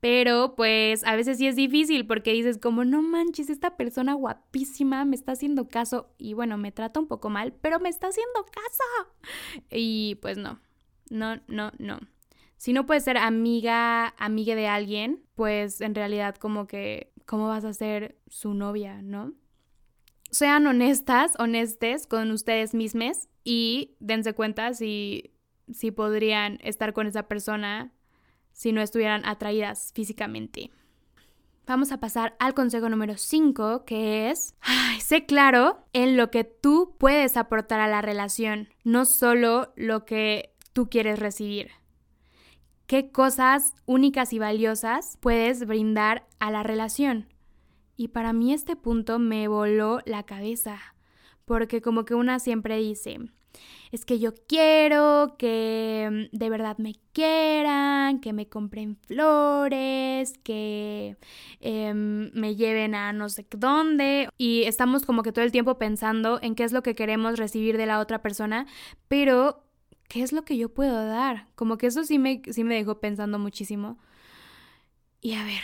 Pero 0.00 0.54
pues 0.56 1.04
a 1.04 1.16
veces 1.16 1.38
sí 1.38 1.46
es 1.46 1.56
difícil 1.56 2.06
porque 2.06 2.32
dices 2.32 2.58
como, 2.58 2.84
no 2.84 3.02
manches, 3.02 3.50
esta 3.50 3.76
persona 3.76 4.14
guapísima 4.14 5.04
me 5.04 5.16
está 5.16 5.32
haciendo 5.32 5.68
caso 5.68 6.14
y 6.18 6.34
bueno, 6.34 6.56
me 6.58 6.72
trata 6.72 7.00
un 7.00 7.06
poco 7.06 7.30
mal, 7.30 7.52
pero 7.60 7.80
me 7.80 7.88
está 7.88 8.08
haciendo 8.08 8.44
caso. 8.44 9.62
Y 9.70 10.16
pues 10.16 10.38
no, 10.38 10.60
no, 11.10 11.40
no, 11.46 11.72
no. 11.78 12.00
Si 12.56 12.72
no 12.72 12.86
puedes 12.86 13.02
ser 13.04 13.16
amiga, 13.18 14.14
amiga 14.18 14.54
de 14.54 14.68
alguien, 14.68 15.20
pues 15.34 15.80
en 15.80 15.96
realidad 15.96 16.36
como 16.36 16.68
que, 16.68 17.12
¿cómo 17.26 17.48
vas 17.48 17.64
a 17.64 17.74
ser 17.74 18.20
su 18.28 18.54
novia, 18.54 19.02
no? 19.02 19.34
Sean 20.32 20.66
honestas, 20.66 21.34
honestes 21.38 22.06
con 22.06 22.30
ustedes 22.30 22.74
mismos 22.74 23.28
y 23.44 23.94
dense 24.00 24.32
cuenta 24.32 24.72
si, 24.74 25.30
si 25.70 25.90
podrían 25.90 26.58
estar 26.62 26.94
con 26.94 27.06
esa 27.06 27.24
persona 27.24 27.92
si 28.52 28.72
no 28.72 28.80
estuvieran 28.80 29.24
atraídas 29.24 29.92
físicamente. 29.94 30.70
Vamos 31.66 31.92
a 31.92 32.00
pasar 32.00 32.34
al 32.40 32.54
consejo 32.54 32.88
número 32.88 33.16
5, 33.16 33.84
que 33.84 34.30
es, 34.30 34.56
sé 35.00 35.26
claro 35.26 35.84
en 35.92 36.16
lo 36.16 36.30
que 36.30 36.44
tú 36.44 36.96
puedes 36.98 37.36
aportar 37.36 37.80
a 37.80 37.86
la 37.86 38.02
relación, 38.02 38.68
no 38.84 39.04
solo 39.04 39.72
lo 39.76 40.04
que 40.04 40.54
tú 40.72 40.88
quieres 40.88 41.18
recibir. 41.18 41.70
¿Qué 42.86 43.10
cosas 43.10 43.74
únicas 43.86 44.32
y 44.32 44.38
valiosas 44.38 45.18
puedes 45.20 45.66
brindar 45.66 46.26
a 46.40 46.50
la 46.50 46.62
relación? 46.62 47.31
Y 48.02 48.08
para 48.08 48.32
mí 48.32 48.52
este 48.52 48.74
punto 48.74 49.20
me 49.20 49.46
voló 49.46 50.00
la 50.06 50.24
cabeza, 50.24 50.80
porque 51.44 51.80
como 51.80 52.04
que 52.04 52.16
una 52.16 52.40
siempre 52.40 52.76
dice, 52.78 53.20
es 53.92 54.04
que 54.04 54.18
yo 54.18 54.34
quiero 54.48 55.36
que 55.38 56.28
mm, 56.32 56.36
de 56.36 56.50
verdad 56.50 56.78
me 56.78 56.96
quieran, 57.12 58.20
que 58.20 58.32
me 58.32 58.48
compren 58.48 58.96
flores, 58.96 60.32
que 60.42 61.16
em, 61.60 62.32
me 62.34 62.56
lleven 62.56 62.96
a 62.96 63.12
no 63.12 63.28
sé 63.28 63.46
dónde. 63.56 64.28
Y 64.36 64.64
estamos 64.64 65.04
como 65.04 65.22
que 65.22 65.30
todo 65.30 65.44
el 65.44 65.52
tiempo 65.52 65.78
pensando 65.78 66.40
en 66.42 66.56
qué 66.56 66.64
es 66.64 66.72
lo 66.72 66.82
que 66.82 66.96
queremos 66.96 67.38
recibir 67.38 67.76
de 67.76 67.86
la 67.86 68.00
otra 68.00 68.20
persona, 68.20 68.66
pero 69.06 69.62
¿qué 70.08 70.24
es 70.24 70.32
lo 70.32 70.44
que 70.44 70.56
yo 70.56 70.70
puedo 70.70 71.06
dar? 71.06 71.46
Como 71.54 71.78
que 71.78 71.86
eso 71.86 72.02
sí 72.02 72.18
me, 72.18 72.42
sí 72.50 72.64
me 72.64 72.74
dejó 72.74 72.98
pensando 72.98 73.38
muchísimo. 73.38 73.96
Y 75.20 75.34
a 75.34 75.44
ver, 75.44 75.62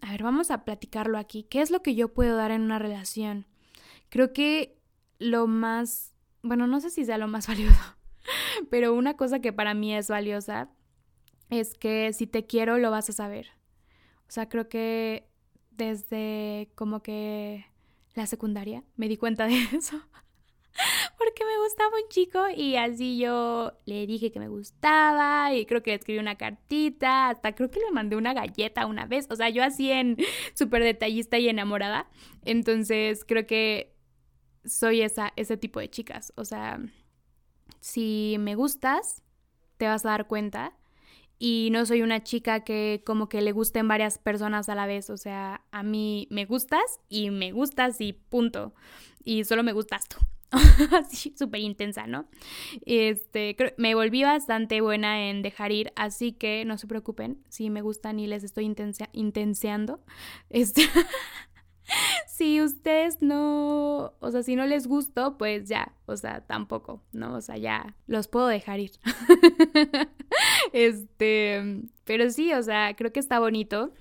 a 0.00 0.12
ver, 0.12 0.22
vamos 0.22 0.50
a 0.50 0.64
platicarlo 0.64 1.18
aquí. 1.18 1.44
¿Qué 1.44 1.60
es 1.60 1.70
lo 1.70 1.82
que 1.82 1.94
yo 1.94 2.12
puedo 2.12 2.36
dar 2.36 2.50
en 2.50 2.62
una 2.62 2.78
relación? 2.78 3.46
Creo 4.08 4.32
que 4.32 4.78
lo 5.18 5.46
más 5.46 6.14
bueno, 6.42 6.66
no 6.66 6.80
sé 6.80 6.90
si 6.90 7.04
sea 7.04 7.18
lo 7.18 7.28
más 7.28 7.46
valioso, 7.48 7.80
pero 8.70 8.94
una 8.94 9.16
cosa 9.16 9.40
que 9.40 9.52
para 9.52 9.74
mí 9.74 9.94
es 9.94 10.08
valiosa 10.08 10.70
es 11.50 11.74
que 11.74 12.12
si 12.12 12.26
te 12.26 12.46
quiero 12.46 12.78
lo 12.78 12.90
vas 12.90 13.08
a 13.08 13.12
saber. 13.12 13.48
O 14.28 14.30
sea, 14.30 14.48
creo 14.48 14.68
que 14.68 15.28
desde 15.70 16.70
como 16.74 17.02
que 17.02 17.64
la 18.14 18.26
secundaria 18.26 18.84
me 18.96 19.08
di 19.08 19.16
cuenta 19.16 19.46
de 19.46 19.54
eso. 19.72 20.00
Porque 21.18 21.44
me 21.44 21.58
gustaba 21.64 21.96
un 21.96 22.08
chico 22.10 22.48
y 22.56 22.76
así 22.76 23.18
yo 23.18 23.72
le 23.86 24.06
dije 24.06 24.30
que 24.30 24.38
me 24.38 24.48
gustaba 24.48 25.52
y 25.52 25.66
creo 25.66 25.82
que 25.82 25.90
le 25.90 25.96
escribí 25.96 26.20
una 26.20 26.36
cartita, 26.36 27.30
hasta 27.30 27.56
creo 27.56 27.70
que 27.70 27.80
le 27.80 27.90
mandé 27.90 28.14
una 28.14 28.34
galleta 28.34 28.86
una 28.86 29.04
vez. 29.04 29.26
O 29.28 29.34
sea, 29.34 29.48
yo 29.48 29.64
así 29.64 29.90
en 29.90 30.16
súper 30.54 30.84
detallista 30.84 31.36
y 31.38 31.48
enamorada. 31.48 32.08
Entonces 32.44 33.24
creo 33.24 33.46
que 33.46 33.96
soy 34.64 35.02
esa, 35.02 35.32
ese 35.34 35.56
tipo 35.56 35.80
de 35.80 35.90
chicas. 35.90 36.32
O 36.36 36.44
sea, 36.44 36.80
si 37.80 38.36
me 38.38 38.54
gustas, 38.54 39.22
te 39.76 39.86
vas 39.86 40.06
a 40.06 40.10
dar 40.10 40.28
cuenta. 40.28 40.74
Y 41.40 41.70
no 41.72 41.86
soy 41.86 42.02
una 42.02 42.22
chica 42.22 42.64
que 42.64 43.02
como 43.06 43.28
que 43.28 43.42
le 43.42 43.52
gusten 43.52 43.86
varias 43.88 44.18
personas 44.18 44.68
a 44.68 44.74
la 44.76 44.86
vez. 44.86 45.10
O 45.10 45.16
sea, 45.16 45.64
a 45.72 45.82
mí 45.82 46.28
me 46.30 46.44
gustas 46.46 47.00
y 47.08 47.30
me 47.30 47.50
gustas 47.52 48.00
y 48.00 48.12
punto. 48.12 48.72
Y 49.24 49.44
solo 49.44 49.62
me 49.64 49.72
gustas 49.72 50.08
tú. 50.08 50.18
así 50.92 51.34
súper 51.36 51.60
intensa, 51.60 52.06
¿no? 52.06 52.28
Este, 52.86 53.56
me 53.76 53.94
volví 53.94 54.22
bastante 54.22 54.80
buena 54.80 55.28
en 55.28 55.42
dejar 55.42 55.72
ir, 55.72 55.92
así 55.96 56.32
que 56.32 56.64
no 56.64 56.78
se 56.78 56.86
preocupen 56.86 57.42
si 57.48 57.70
me 57.70 57.82
gustan 57.82 58.18
y 58.18 58.26
les 58.26 58.44
estoy 58.44 58.64
intenseando. 59.12 60.00
Este, 60.50 60.82
si 62.26 62.62
ustedes 62.62 63.20
no, 63.20 64.14
o 64.20 64.30
sea, 64.30 64.42
si 64.42 64.56
no 64.56 64.66
les 64.66 64.86
gustó, 64.86 65.36
pues 65.36 65.68
ya, 65.68 65.92
o 66.06 66.16
sea, 66.16 66.40
tampoco, 66.46 67.02
¿no? 67.12 67.34
O 67.34 67.40
sea, 67.40 67.56
ya 67.56 67.96
los 68.06 68.28
puedo 68.28 68.46
dejar 68.46 68.80
ir. 68.80 68.92
este, 70.72 71.82
pero 72.04 72.30
sí, 72.30 72.52
o 72.52 72.62
sea, 72.62 72.94
creo 72.96 73.12
que 73.12 73.20
está 73.20 73.38
bonito 73.38 73.92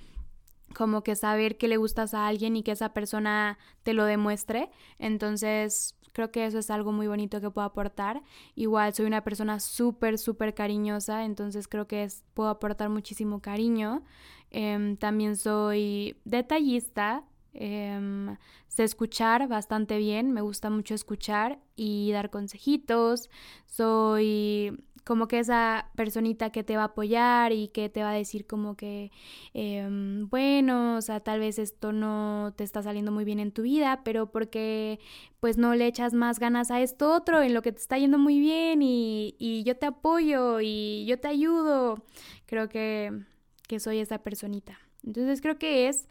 como 0.76 1.02
que 1.02 1.16
saber 1.16 1.58
que 1.58 1.68
le 1.68 1.78
gustas 1.78 2.14
a 2.14 2.28
alguien 2.28 2.56
y 2.56 2.64
que 2.64 2.72
esa 2.72 2.94
persona 2.94 3.58
te 3.84 3.94
lo 3.94 4.06
demuestre. 4.06 4.70
Entonces, 5.00 5.97
creo 6.18 6.32
que 6.32 6.48
eso 6.48 6.58
es 6.58 6.72
algo 6.72 6.92
muy 6.92 7.06
bonito 7.06 7.40
que 7.40 7.52
puedo 7.52 7.68
aportar. 7.68 8.24
Igual 8.56 8.92
soy 8.96 9.06
una 9.06 9.24
persona 9.24 9.60
súper, 9.60 10.18
súper 10.18 10.56
cariñosa, 10.56 11.26
entonces 11.26 11.68
creo 11.68 11.88
que 11.88 12.08
puedo 12.34 12.50
aportar 12.50 12.90
muchísimo 12.90 13.40
cariño. 13.40 14.04
Em, 14.50 14.98
también 14.98 15.36
soy 15.36 16.18
detallista, 16.26 17.24
Em, 17.54 18.38
sé 18.68 18.84
escuchar 18.84 19.48
bastante 19.48 19.98
bien, 19.98 20.32
me 20.32 20.42
gusta 20.42 20.70
mucho 20.70 20.94
escuchar 20.96 21.60
y 21.76 22.12
dar 22.12 22.30
consejitos. 22.30 23.30
Soy 23.66 24.84
como 25.08 25.30
que 25.30 25.40
esa 25.40 25.90
personita 25.96 26.50
que 26.50 26.66
te 26.66 26.76
va 26.76 26.82
a 26.82 26.86
apoyar 26.88 27.54
y 27.54 27.70
que 27.70 27.88
te 27.88 28.04
va 28.04 28.12
a 28.12 28.14
decir 28.14 28.46
como 28.46 28.76
que, 28.76 29.10
em, 29.54 30.28
bueno, 30.28 30.98
o 30.98 31.02
sea, 31.02 31.22
tal 31.22 31.40
vez 31.40 31.60
esto 31.60 31.94
no 31.94 32.54
te 32.58 32.66
está 32.66 32.84
saliendo 32.84 33.14
muy 33.14 33.24
bien 33.24 33.40
en 33.40 33.54
tu 33.54 33.62
vida, 33.62 34.02
pero 34.04 34.32
porque 34.32 35.00
pues 35.40 35.58
no 35.58 35.76
le 35.76 35.88
echas 35.88 36.14
más 36.14 36.40
ganas 36.40 36.72
a 36.72 36.82
esto 36.82 37.14
otro 37.14 37.42
en 37.42 37.54
lo 37.54 37.62
que 37.62 37.72
te 37.72 37.80
está 37.80 37.98
yendo 37.98 38.18
muy 38.18 38.38
bien 38.40 38.82
y, 38.82 39.36
y 39.40 39.64
yo 39.64 39.78
te 39.78 39.86
apoyo 39.86 40.60
y 40.60 41.06
yo 41.06 41.18
te 41.18 41.30
ayudo. 41.30 42.04
Creo 42.46 42.68
que, 42.68 43.18
que 43.66 43.80
soy 43.80 44.00
esa 44.00 44.18
personita. 44.24 44.78
Entonces 45.06 45.40
creo 45.42 45.58
que 45.58 45.88
es 45.88 46.10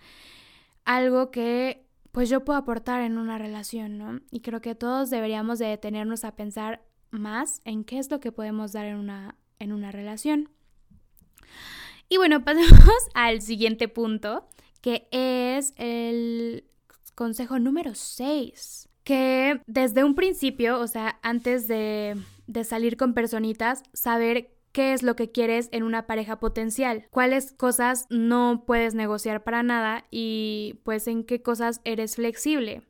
algo 0.87 1.31
que 1.31 1.85
pues 2.13 2.31
yo 2.31 2.47
puedo 2.47 2.59
aportar 2.59 3.03
en 3.03 3.19
una 3.19 3.37
relación, 3.37 3.99
¿no? 3.99 4.21
Y 4.31 4.41
creo 4.41 4.63
que 4.63 4.75
todos 4.75 5.11
deberíamos 5.11 5.59
de 5.59 5.67
detenernos 5.67 6.25
a 6.25 6.35
pensar 6.35 6.83
más 7.11 7.61
en 7.65 7.85
qué 7.85 7.99
es 7.99 8.11
lo 8.11 8.21
que 8.21 8.33
podemos 8.33 8.73
dar 8.73 8.87
en 8.87 8.97
una, 8.97 9.37
en 9.59 9.73
una 9.73 9.93
relación. 9.93 10.51
Y 12.09 12.17
bueno, 12.17 12.45
pasemos 12.45 13.09
al 13.15 13.43
siguiente 13.43 13.89
punto, 13.89 14.47
que 14.81 15.09
es 15.11 15.73
el 15.77 16.65
consejo 17.15 17.59
número 17.59 17.95
6, 17.95 18.89
que 19.05 19.61
desde 19.67 20.05
un 20.05 20.15
principio, 20.15 20.81
o 20.81 20.87
sea, 20.87 21.19
antes 21.23 21.69
de, 21.69 22.17
de 22.47 22.65
salir 22.65 22.97
con 22.97 23.15
personitas, 23.15 23.83
saber 23.93 24.53
qué 24.73 24.93
es 24.93 25.03
lo 25.03 25.17
que 25.17 25.31
quieres 25.31 25.71
en 25.73 25.83
una 25.83 26.07
pareja 26.07 26.39
potencial, 26.39 27.07
cuáles 27.11 27.53
cosas 27.53 28.07
no 28.11 28.65
puedes 28.67 28.95
negociar 28.95 29.43
para 29.43 29.63
nada 29.63 30.05
y 30.11 30.81
pues 30.85 31.07
en 31.07 31.25
qué 31.25 31.41
cosas 31.41 31.81
eres 31.85 32.17
flexible 32.17 32.83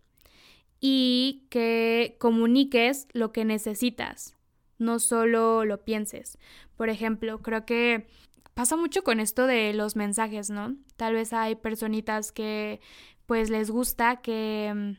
y 0.80 1.46
que 1.50 2.16
comuniques 2.18 3.08
lo 3.12 3.32
que 3.32 3.44
necesitas, 3.44 4.36
no 4.78 4.98
solo 4.98 5.64
lo 5.64 5.84
pienses. 5.84 6.38
Por 6.76 6.88
ejemplo, 6.88 7.40
creo 7.42 7.64
que 7.64 8.06
pasa 8.54 8.76
mucho 8.76 9.04
con 9.04 9.20
esto 9.20 9.46
de 9.46 9.72
los 9.72 9.96
mensajes, 9.96 10.50
¿no? 10.50 10.76
Tal 10.96 11.14
vez 11.14 11.32
hay 11.32 11.56
personitas 11.56 12.32
que 12.32 12.80
pues 13.26 13.50
les 13.50 13.70
gusta 13.70 14.16
que 14.16 14.96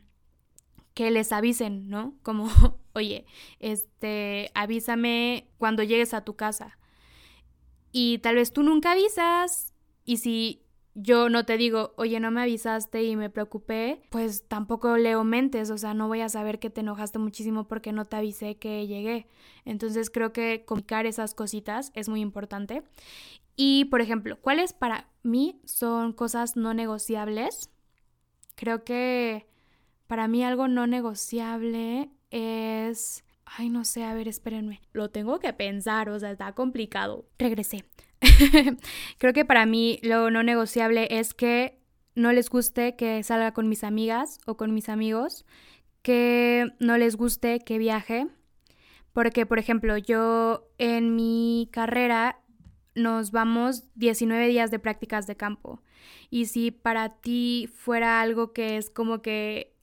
que 0.98 1.12
les 1.12 1.32
avisen, 1.32 1.90
¿no? 1.90 2.16
Como, 2.24 2.50
oye, 2.94 3.28
este, 3.60 4.50
avísame 4.56 5.48
cuando 5.60 5.84
llegues 5.84 6.16
a 6.16 6.26
tu 6.26 6.36
casa. 6.36 6.80
Y 7.92 8.18
tal 8.18 8.34
vez 8.36 8.52
tú 8.52 8.64
nunca 8.64 8.94
avisas 8.94 9.76
y 10.06 10.18
si 10.18 10.67
yo 11.00 11.30
no 11.30 11.46
te 11.46 11.58
digo, 11.58 11.94
oye, 11.96 12.20
no 12.20 12.32
me 12.32 12.42
avisaste 12.42 13.04
y 13.04 13.16
me 13.16 13.30
preocupé, 13.30 14.02
pues 14.10 14.48
tampoco 14.48 14.98
leo 14.98 15.24
mentes, 15.24 15.70
o 15.70 15.78
sea, 15.78 15.94
no 15.94 16.08
voy 16.08 16.22
a 16.22 16.30
saber 16.30 16.58
que 16.58 16.72
te 16.72 16.82
enojaste 16.82 17.20
muchísimo 17.20 17.68
porque 17.68 17.92
no 17.92 18.06
te 18.06 18.16
avisé 18.16 18.56
que 18.56 18.88
llegué. 18.88 19.28
Entonces 19.64 20.10
creo 20.10 20.34
que 20.34 20.66
comunicar 20.66 21.06
esas 21.06 21.36
cositas 21.36 21.92
es 21.94 22.10
muy 22.10 22.22
importante. 22.22 22.82
Y, 23.56 23.86
por 23.86 24.02
ejemplo, 24.02 24.40
¿cuáles 24.42 24.74
para 24.74 25.08
mí 25.22 25.62
son 25.66 26.14
cosas 26.14 26.56
no 26.56 26.74
negociables? 26.74 27.70
Creo 28.56 28.84
que 28.84 29.46
para 30.08 30.28
mí 30.28 30.44
algo 30.44 30.68
no 30.68 30.88
negociable 30.88 32.10
es... 32.32 33.24
Ay, 33.56 33.70
no 33.70 33.86
sé, 33.86 34.04
a 34.04 34.14
ver, 34.14 34.28
espérenme. 34.28 34.82
Lo 34.92 35.10
tengo 35.10 35.40
que 35.40 35.54
pensar, 35.54 36.10
o 36.10 36.20
sea, 36.20 36.32
está 36.32 36.52
complicado. 36.54 37.26
Regresé. 37.40 37.86
Creo 39.18 39.34
que 39.34 39.46
para 39.46 39.66
mí 39.66 40.00
lo 40.04 40.30
no 40.32 40.44
negociable 40.44 41.08
es 41.12 41.34
que 41.34 41.80
no 42.16 42.34
les 42.34 42.50
guste 42.50 42.96
que 42.96 43.22
salga 43.24 43.54
con 43.54 43.70
mis 43.70 43.84
amigas 43.84 44.40
o 44.46 44.58
con 44.58 44.74
mis 44.74 44.90
amigos, 44.90 45.46
que 46.02 46.74
no 46.80 46.98
les 46.98 47.16
guste 47.16 47.60
que 47.60 47.78
viaje, 47.78 48.28
porque 49.14 49.46
por 49.46 49.60
ejemplo 49.60 49.98
yo 49.98 50.68
en 50.78 51.16
mi 51.16 51.70
carrera 51.72 52.40
nos 52.96 53.32
vamos 53.32 53.84
19 53.96 54.48
días 54.48 54.72
de 54.72 54.80
prácticas 54.80 55.28
de 55.28 55.38
campo 55.38 55.82
y 56.32 56.46
si 56.46 56.72
para 56.72 57.10
ti 57.10 57.70
fuera 57.76 58.20
algo 58.20 58.52
que 58.52 58.78
es 58.78 58.90
como 58.90 59.22
que 59.22 59.77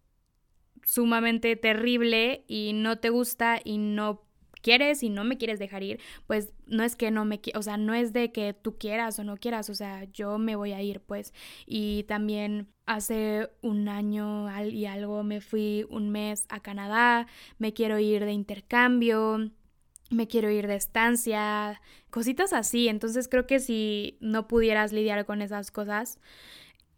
sumamente 0.84 1.56
terrible 1.56 2.44
y 2.48 2.72
no 2.74 2.98
te 2.98 3.10
gusta 3.10 3.60
y 3.64 3.78
no 3.78 4.22
quieres 4.62 5.02
y 5.02 5.10
no 5.10 5.24
me 5.24 5.36
quieres 5.36 5.58
dejar 5.58 5.82
ir, 5.82 6.00
pues 6.26 6.52
no 6.66 6.82
es 6.84 6.96
que 6.96 7.10
no 7.10 7.24
me, 7.26 7.38
o 7.54 7.62
sea, 7.62 7.76
no 7.76 7.92
es 7.94 8.12
de 8.14 8.32
que 8.32 8.54
tú 8.54 8.78
quieras 8.78 9.18
o 9.18 9.24
no 9.24 9.36
quieras, 9.36 9.68
o 9.68 9.74
sea, 9.74 10.04
yo 10.04 10.38
me 10.38 10.56
voy 10.56 10.72
a 10.72 10.80
ir, 10.82 11.00
pues. 11.00 11.34
Y 11.66 12.04
también 12.04 12.68
hace 12.86 13.50
un 13.60 13.88
año 13.88 14.48
y 14.70 14.86
algo 14.86 15.22
me 15.22 15.40
fui 15.42 15.86
un 15.90 16.10
mes 16.10 16.46
a 16.48 16.60
Canadá, 16.60 17.26
me 17.58 17.74
quiero 17.74 17.98
ir 17.98 18.24
de 18.24 18.32
intercambio. 18.32 19.50
me 20.10 20.28
quiero 20.28 20.50
ir 20.50 20.66
de 20.66 20.76
estancia, 20.76 21.80
cositas 22.10 22.52
así. 22.52 22.88
Entonces 22.88 23.28
creo 23.28 23.46
que 23.46 23.58
si 23.60 24.18
no 24.20 24.46
pudieras 24.48 24.92
lidiar 24.92 25.24
con 25.26 25.42
esas 25.42 25.70
cosas, 25.70 26.18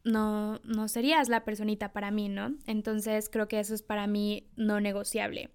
no, 0.06 0.60
no 0.62 0.88
serías 0.88 1.28
la 1.28 1.44
personita 1.44 1.92
para 1.92 2.10
mí, 2.10 2.28
¿no? 2.28 2.54
Entonces 2.66 3.28
creo 3.28 3.48
que 3.48 3.58
eso 3.58 3.74
es 3.74 3.82
para 3.82 4.06
mí 4.06 4.48
no 4.56 4.80
negociable. 4.80 5.50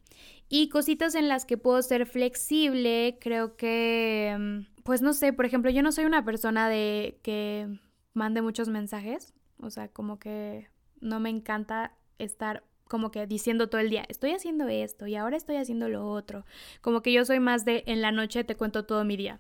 Y 0.50 0.68
cositas 0.68 1.16
en 1.16 1.30
las 1.30 1.46
que 1.46 1.58
puedo 1.58 1.82
ser 1.82 2.06
flexible, 2.06 3.18
creo 3.22 3.56
que, 3.56 4.36
mm, 4.38 4.84
pues 4.84 5.02
no 5.02 5.14
sé, 5.14 5.32
por 5.32 5.46
ejemplo, 5.46 5.72
yo 5.72 5.82
no 5.82 5.94
soy 5.94 6.04
una 6.04 6.26
persona 6.26 6.68
de 6.68 7.20
que 7.24 7.80
mande 8.14 8.42
muchos 8.42 8.68
mensajes, 8.68 9.34
o 9.58 9.70
sea, 9.70 9.88
como 9.88 10.20
que 10.20 10.68
no 11.00 11.22
me 11.22 11.30
encanta 11.30 11.96
estar 12.20 12.66
como 12.90 13.10
que 13.10 13.26
diciendo 13.26 13.70
todo 13.70 13.80
el 13.80 13.90
día, 13.90 14.04
estoy 14.10 14.32
haciendo 14.32 14.68
esto 14.68 15.08
y 15.08 15.16
ahora 15.16 15.38
estoy 15.38 15.56
haciendo 15.56 15.88
lo 15.88 16.10
otro. 16.10 16.46
Como 16.82 17.02
que 17.02 17.14
yo 17.14 17.24
soy 17.24 17.40
más 17.40 17.64
de 17.64 17.84
en 17.88 18.02
la 18.02 18.12
noche 18.12 18.44
te 18.44 18.58
cuento 18.58 18.84
todo 18.86 19.06
mi 19.06 19.16
día. 19.16 19.40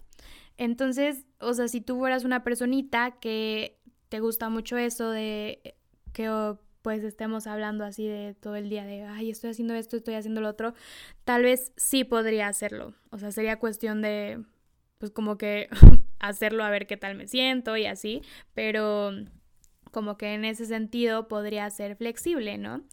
Entonces, 0.57 1.25
o 1.39 1.53
sea, 1.53 1.67
si 1.67 1.81
tú 1.81 1.97
fueras 1.97 2.23
una 2.23 2.43
personita 2.43 3.19
que 3.19 3.80
te 4.11 4.19
gusta 4.19 4.49
mucho 4.49 4.77
eso 4.77 5.09
de 5.09 5.73
que 6.11 6.29
pues 6.81 7.01
estemos 7.05 7.47
hablando 7.47 7.85
así 7.85 8.05
de 8.05 8.33
todo 8.33 8.57
el 8.57 8.69
día 8.69 8.83
de, 8.83 9.03
ay, 9.03 9.29
estoy 9.29 9.51
haciendo 9.51 9.73
esto, 9.73 9.95
estoy 9.95 10.15
haciendo 10.15 10.41
lo 10.41 10.49
otro, 10.49 10.73
tal 11.23 11.43
vez 11.43 11.71
sí 11.77 12.03
podría 12.03 12.49
hacerlo. 12.49 12.93
O 13.11 13.19
sea, 13.19 13.31
sería 13.31 13.57
cuestión 13.57 14.01
de, 14.01 14.43
pues 14.97 15.11
como 15.11 15.37
que 15.37 15.69
hacerlo 16.19 16.65
a 16.65 16.69
ver 16.69 16.87
qué 16.87 16.97
tal 16.97 17.15
me 17.15 17.29
siento 17.29 17.77
y 17.77 17.85
así, 17.85 18.21
pero 18.53 19.11
como 19.91 20.17
que 20.17 20.33
en 20.33 20.43
ese 20.43 20.65
sentido 20.65 21.29
podría 21.29 21.69
ser 21.69 21.95
flexible, 21.95 22.57
¿no? 22.57 22.83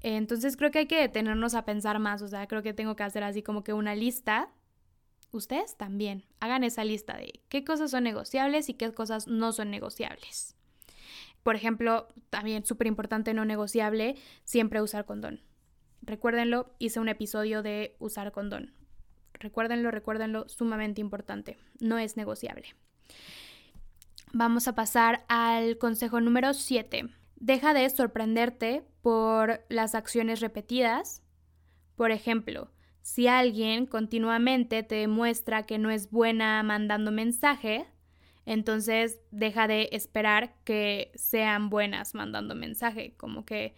Entonces 0.00 0.56
creo 0.56 0.72
que 0.72 0.80
hay 0.80 0.86
que 0.86 1.00
detenernos 1.00 1.54
a 1.54 1.64
pensar 1.64 2.00
más, 2.00 2.20
o 2.20 2.26
sea, 2.26 2.48
creo 2.48 2.64
que 2.64 2.74
tengo 2.74 2.96
que 2.96 3.04
hacer 3.04 3.22
así 3.22 3.44
como 3.44 3.62
que 3.62 3.74
una 3.74 3.94
lista. 3.94 4.50
Ustedes 5.30 5.76
también 5.76 6.24
hagan 6.40 6.64
esa 6.64 6.84
lista 6.84 7.16
de 7.16 7.40
qué 7.48 7.64
cosas 7.64 7.90
son 7.90 8.04
negociables 8.04 8.68
y 8.68 8.74
qué 8.74 8.92
cosas 8.92 9.26
no 9.26 9.52
son 9.52 9.70
negociables. 9.70 10.56
Por 11.42 11.54
ejemplo, 11.54 12.08
también 12.30 12.64
súper 12.64 12.86
importante 12.86 13.34
no 13.34 13.44
negociable, 13.44 14.16
siempre 14.44 14.82
usar 14.82 15.04
condón. 15.04 15.40
Recuérdenlo, 16.02 16.74
hice 16.78 17.00
un 17.00 17.08
episodio 17.08 17.62
de 17.62 17.96
usar 17.98 18.32
condón. 18.32 18.72
Recuérdenlo, 19.34 19.90
recuérdenlo, 19.90 20.48
sumamente 20.48 21.00
importante. 21.00 21.58
No 21.80 21.98
es 21.98 22.16
negociable. 22.16 22.74
Vamos 24.32 24.68
a 24.68 24.74
pasar 24.74 25.24
al 25.28 25.78
consejo 25.78 26.20
número 26.20 26.54
7. 26.54 27.08
Deja 27.36 27.72
de 27.72 27.88
sorprenderte 27.88 28.84
por 29.00 29.64
las 29.68 29.94
acciones 29.94 30.40
repetidas. 30.40 31.22
Por 31.96 32.10
ejemplo, 32.10 32.70
si 33.08 33.26
alguien 33.26 33.86
continuamente 33.86 34.82
te 34.82 34.96
demuestra 34.96 35.62
que 35.62 35.78
no 35.78 35.88
es 35.88 36.10
buena 36.10 36.62
mandando 36.62 37.10
mensaje, 37.10 37.86
entonces 38.44 39.18
deja 39.30 39.66
de 39.66 39.88
esperar 39.92 40.54
que 40.64 41.10
sean 41.14 41.70
buenas 41.70 42.14
mandando 42.14 42.54
mensaje, 42.54 43.14
como 43.16 43.46
que 43.46 43.74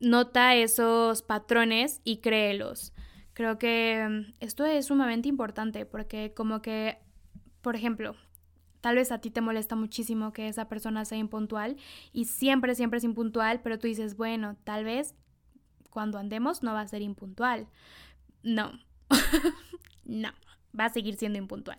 nota 0.00 0.56
esos 0.56 1.22
patrones 1.22 2.00
y 2.02 2.16
créelos. 2.16 2.92
Creo 3.32 3.60
que 3.60 4.08
mm, 4.10 4.34
esto 4.40 4.64
es 4.64 4.86
sumamente 4.86 5.28
importante 5.28 5.86
porque 5.86 6.34
como 6.34 6.62
que, 6.62 6.98
por 7.60 7.76
ejemplo, 7.76 8.16
Tal 8.80 8.96
vez 8.96 9.12
a 9.12 9.18
ti 9.18 9.30
te 9.30 9.40
molesta 9.40 9.76
muchísimo 9.76 10.32
que 10.32 10.48
esa 10.48 10.68
persona 10.68 11.04
sea 11.04 11.16
impuntual 11.16 11.76
y 12.12 12.24
siempre, 12.24 12.74
siempre 12.74 12.98
es 12.98 13.04
impuntual, 13.04 13.60
pero 13.62 13.78
tú 13.78 13.86
dices, 13.86 14.16
bueno, 14.16 14.56
tal 14.64 14.82
vez 14.82 15.14
cuando 15.92 16.18
andemos 16.18 16.64
no 16.64 16.72
va 16.72 16.80
a 16.80 16.88
ser 16.88 17.02
impuntual. 17.02 17.68
No, 18.42 18.72
no, 20.04 20.30
va 20.78 20.86
a 20.86 20.92
seguir 20.92 21.16
siendo 21.16 21.38
impuntual. 21.38 21.78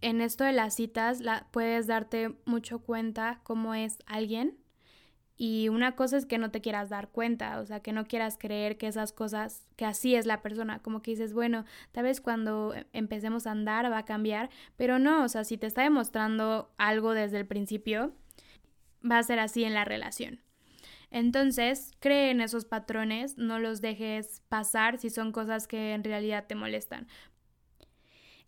En 0.00 0.20
esto 0.20 0.44
de 0.44 0.52
las 0.52 0.74
citas 0.74 1.20
la, 1.20 1.46
puedes 1.52 1.86
darte 1.86 2.34
mucho 2.44 2.80
cuenta 2.80 3.40
cómo 3.44 3.74
es 3.74 3.98
alguien 4.06 4.58
y 5.36 5.68
una 5.70 5.96
cosa 5.96 6.18
es 6.18 6.26
que 6.26 6.38
no 6.38 6.50
te 6.50 6.60
quieras 6.60 6.88
dar 6.88 7.08
cuenta, 7.10 7.58
o 7.60 7.66
sea, 7.66 7.80
que 7.80 7.92
no 7.92 8.06
quieras 8.06 8.36
creer 8.38 8.76
que 8.76 8.86
esas 8.86 9.12
cosas, 9.12 9.66
que 9.76 9.84
así 9.84 10.14
es 10.14 10.26
la 10.26 10.42
persona, 10.42 10.80
como 10.80 11.02
que 11.02 11.12
dices, 11.12 11.32
bueno, 11.32 11.64
tal 11.90 12.04
vez 12.04 12.20
cuando 12.20 12.74
empecemos 12.92 13.46
a 13.46 13.52
andar 13.52 13.90
va 13.90 13.98
a 13.98 14.04
cambiar, 14.04 14.50
pero 14.76 14.98
no, 14.98 15.24
o 15.24 15.28
sea, 15.28 15.44
si 15.44 15.58
te 15.58 15.66
está 15.66 15.82
demostrando 15.82 16.72
algo 16.78 17.14
desde 17.14 17.38
el 17.38 17.46
principio, 17.46 18.12
va 19.08 19.18
a 19.18 19.22
ser 19.22 19.40
así 19.40 19.64
en 19.64 19.74
la 19.74 19.84
relación. 19.84 20.40
Entonces, 21.12 21.92
cree 22.00 22.30
en 22.30 22.40
esos 22.40 22.64
patrones, 22.64 23.38
no 23.38 23.60
los 23.60 23.80
dejes 23.80 24.42
pasar 24.48 24.98
si 24.98 25.10
son 25.10 25.30
cosas 25.30 25.68
que 25.68 25.92
en 25.92 26.02
realidad 26.02 26.46
te 26.48 26.56
molestan. 26.56 27.06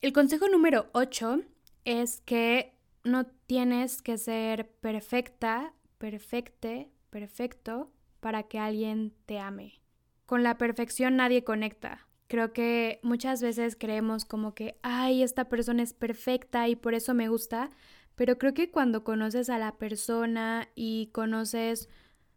El 0.00 0.12
consejo 0.12 0.48
número 0.48 0.88
8 0.92 1.42
es 1.84 2.20
que 2.22 2.74
no 3.04 3.26
tienes 3.46 4.02
que 4.02 4.18
ser 4.18 4.68
perfecta 4.80 5.72
perfecte, 6.04 6.90
perfecto 7.08 7.90
para 8.20 8.42
que 8.42 8.58
alguien 8.58 9.14
te 9.24 9.38
ame. 9.38 9.80
Con 10.26 10.42
la 10.42 10.58
perfección 10.58 11.16
nadie 11.16 11.44
conecta. 11.44 12.06
Creo 12.28 12.52
que 12.52 13.00
muchas 13.02 13.40
veces 13.40 13.74
creemos 13.78 14.26
como 14.26 14.54
que, 14.54 14.78
ay, 14.82 15.22
esta 15.22 15.48
persona 15.48 15.82
es 15.82 15.94
perfecta 15.94 16.68
y 16.68 16.76
por 16.76 16.92
eso 16.92 17.14
me 17.14 17.28
gusta, 17.28 17.70
pero 18.16 18.36
creo 18.36 18.52
que 18.52 18.70
cuando 18.70 19.02
conoces 19.02 19.48
a 19.48 19.56
la 19.56 19.78
persona 19.78 20.68
y 20.74 21.08
conoces 21.12 21.88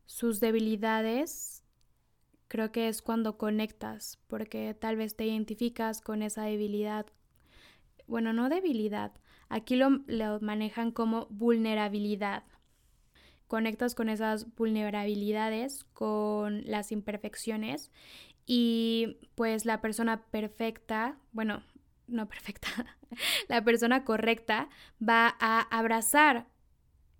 sus 0.08 0.39
debilidades, 0.39 1.63
creo 2.48 2.72
que 2.72 2.88
es 2.88 3.04
cuando 3.04 3.38
conectas, 3.38 4.17
porque 4.26 4.74
tal 4.74 4.96
vez 4.96 5.15
te 5.15 5.28
identificas 5.28 6.02
con 6.02 6.24
esa 6.24 6.46
debilidad. 6.46 7.06
Bueno, 8.08 8.34
no 8.34 8.50
debilidad, 8.50 9.12
aquí 9.50 9.76
lo, 9.76 10.02
lo 10.08 10.39
manejan 10.39 10.91
como 10.91 11.28
vulnerabilidad 11.30 12.43
conectas 13.48 13.96
con 13.96 14.10
esas 14.10 14.54
vulnerabilidades, 14.56 15.86
con 15.93 16.63
las 16.65 16.91
imperfecciones 16.91 17.91
y 18.46 19.17
pues 19.36 19.65
la 19.65 19.82
persona 19.82 20.24
perfecta, 20.26 21.17
bueno, 21.32 21.63
no 22.08 22.28
perfecta, 22.28 22.70
la 23.48 23.63
persona 23.63 24.04
correcta 24.04 24.70
va 25.02 25.36
a 25.39 25.62
abrazar 25.62 26.48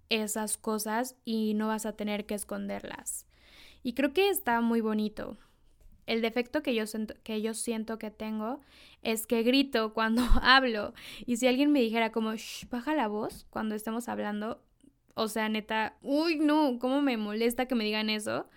esas 0.10 0.58
cosas 0.58 1.16
y 1.26 1.54
no 1.54 1.68
vas 1.68 1.86
a 1.86 1.96
tener 1.96 2.26
que 2.26 2.36
esconderlas. 2.36 3.26
Y 3.84 3.94
creo 3.94 4.14
que 4.14 4.30
está 4.30 4.62
muy 4.62 4.82
bonito. 4.82 5.38
El 6.06 6.22
defecto 6.22 6.64
que 6.64 6.74
yo, 6.74 6.86
que 7.24 7.42
yo 7.42 7.54
siento 7.54 8.00
que 8.00 8.12
tengo 8.12 8.62
es 9.04 9.28
que 9.28 9.44
grito 9.44 9.94
cuando 9.94 10.24
hablo. 10.42 10.94
Y 11.26 11.38
si 11.38 11.48
alguien 11.48 11.72
me 11.72 11.82
dijera 11.82 12.12
como, 12.12 12.36
Shh, 12.36 12.70
baja 12.70 12.96
la 12.96 13.08
voz 13.08 13.46
cuando 13.50 13.76
estemos 13.76 14.08
hablando, 14.08 14.62
o 15.14 15.28
sea, 15.28 15.50
neta, 15.50 15.98
uy, 16.02 16.38
no, 16.40 16.80
cómo 16.80 17.02
me 17.02 17.18
molesta 17.18 17.66
que 17.68 17.76
me 17.76 17.84
digan 17.84 18.10
eso. 18.10 18.48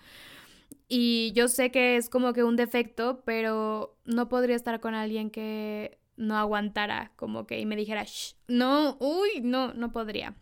Y 0.89 1.33
yo 1.35 1.49
sé 1.49 1.71
que 1.71 1.97
es 1.97 2.09
como 2.09 2.33
que 2.33 2.45
un 2.45 2.57
defecto, 2.57 3.23
pero 3.25 3.97
no 4.05 4.29
podría 4.29 4.57
estar 4.57 4.81
con 4.81 4.95
alguien 4.95 5.31
que 5.31 5.99
no 6.17 6.37
aguantara, 6.37 7.13
como 7.17 7.47
que 7.47 7.61
y 7.61 7.67
me 7.67 7.77
dijera, 7.77 8.05
Shh, 8.05 8.35
no, 8.49 8.97
uy, 9.01 9.41
no, 9.43 9.73
no 9.75 9.93
podría. 9.93 10.37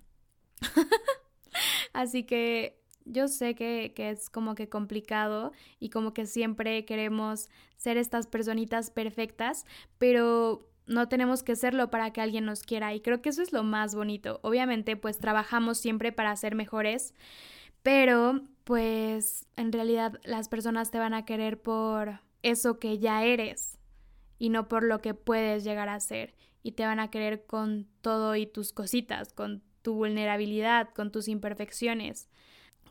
Así 1.93 2.25
que 2.25 2.81
yo 3.05 3.29
sé 3.29 3.55
que, 3.55 3.93
que, 3.95 4.11
es 4.11 4.31
como 4.31 4.55
que 4.55 4.69
complicado 4.69 5.53
y 5.81 5.91
como 5.91 6.13
que 6.13 6.27
siempre 6.27 6.85
queremos 6.85 7.49
ser 7.77 7.97
estas 7.97 8.27
personitas 8.27 8.91
perfectas, 8.91 9.65
pero 9.99 10.69
no 10.87 11.09
tenemos 11.09 11.43
que 11.43 11.57
serlo 11.57 11.91
para 11.91 12.13
que 12.13 12.21
alguien 12.21 12.45
nos 12.45 12.63
quiera 12.63 12.95
y 12.95 13.01
creo 13.01 13.23
que 13.23 13.29
eso 13.29 13.43
es 13.43 13.53
lo 13.53 13.63
más 13.63 13.95
bonito. 13.95 14.41
Obviamente 14.43 14.97
pues 14.97 15.19
trabajamos 15.19 15.79
siempre 15.79 16.13
para 16.13 16.35
ser 16.37 16.55
mejores, 16.55 17.15
pero 17.83 18.41
pues 18.65 19.47
en 19.57 19.73
realidad 19.73 20.19
las 20.25 20.49
personas 20.49 20.91
te 20.91 20.99
van 20.99 21.15
a 21.15 21.25
querer 21.25 21.61
por 21.61 22.21
eso 22.43 22.79
que 22.79 22.99
ya 22.99 23.25
eres 23.25 23.79
y 24.39 24.49
no 24.51 24.69
por 24.69 24.83
lo 24.83 25.01
que 25.01 25.15
puedes 25.15 25.65
llegar 25.65 25.89
a 25.89 26.01
ser 26.01 26.35
y 26.63 26.73
te 26.73 26.85
van 26.85 27.01
a 27.01 27.11
querer 27.11 27.47
con 27.47 27.87
todo 28.01 28.37
y 28.37 28.47
tus 28.47 28.73
cositas, 28.73 29.33
con 29.33 29.63
tu 29.83 29.95
vulnerabilidad, 29.95 30.91
con 30.91 31.13
tus 31.13 31.29
imperfecciones. 31.29 32.29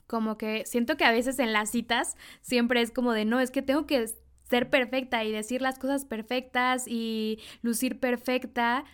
Como 0.08 0.38
que 0.38 0.66
siento 0.66 0.98
que 0.98 1.06
a 1.06 1.12
veces 1.12 1.40
en 1.40 1.54
las 1.54 1.72
citas 1.72 2.16
siempre 2.42 2.82
es 2.82 2.92
como 2.92 3.14
de 3.14 3.26
no, 3.26 3.40
es 3.40 3.52
que 3.52 3.62
tengo 3.62 3.86
que 3.86 4.08
ser 4.44 4.70
perfecta 4.70 5.24
y 5.24 5.32
decir 5.32 5.62
las 5.62 5.80
cosas 5.80 6.06
perfectas 6.06 6.86
y 6.88 7.40
lucir 7.62 8.00
perfecta. 8.00 8.86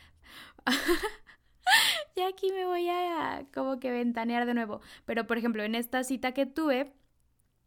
y 2.16 2.22
aquí 2.22 2.52
me 2.52 2.66
voy 2.66 2.90
a 2.90 3.46
como 3.54 3.80
que 3.80 3.92
ventanear 3.92 4.46
de 4.46 4.54
nuevo. 4.54 4.82
Pero 5.06 5.28
por 5.28 5.38
ejemplo, 5.38 5.64
en 5.64 5.76
esta 5.76 6.04
cita 6.04 6.34
que 6.34 6.46
tuve, 6.46 6.94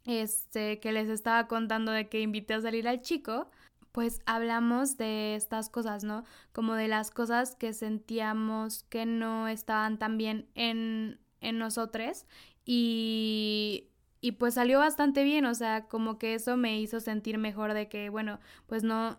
este, 0.04 0.80
que 0.80 0.92
les 0.92 1.08
estaba 1.08 1.46
contando 1.48 1.92
de 1.92 2.08
que 2.08 2.20
invité 2.20 2.54
a 2.54 2.60
salir 2.60 2.88
al 2.88 3.02
chico, 3.02 3.50
pues 3.96 4.20
hablamos 4.26 4.98
de 4.98 5.36
estas 5.36 5.70
cosas, 5.70 6.04
¿no? 6.04 6.24
Como 6.52 6.74
de 6.74 6.86
las 6.86 7.10
cosas 7.10 7.56
que 7.56 7.72
sentíamos 7.72 8.82
que 8.90 9.06
no 9.06 9.48
estaban 9.48 9.98
tan 9.98 10.18
bien 10.18 10.50
en, 10.54 11.18
en 11.40 11.58
nosotros 11.58 12.26
y 12.66 13.88
y 14.20 14.32
pues 14.32 14.52
salió 14.52 14.80
bastante 14.80 15.24
bien, 15.24 15.46
o 15.46 15.54
sea, 15.54 15.86
como 15.88 16.18
que 16.18 16.34
eso 16.34 16.58
me 16.58 16.78
hizo 16.78 17.00
sentir 17.00 17.38
mejor 17.38 17.72
de 17.72 17.88
que, 17.88 18.10
bueno, 18.10 18.38
pues 18.66 18.82
no, 18.82 19.18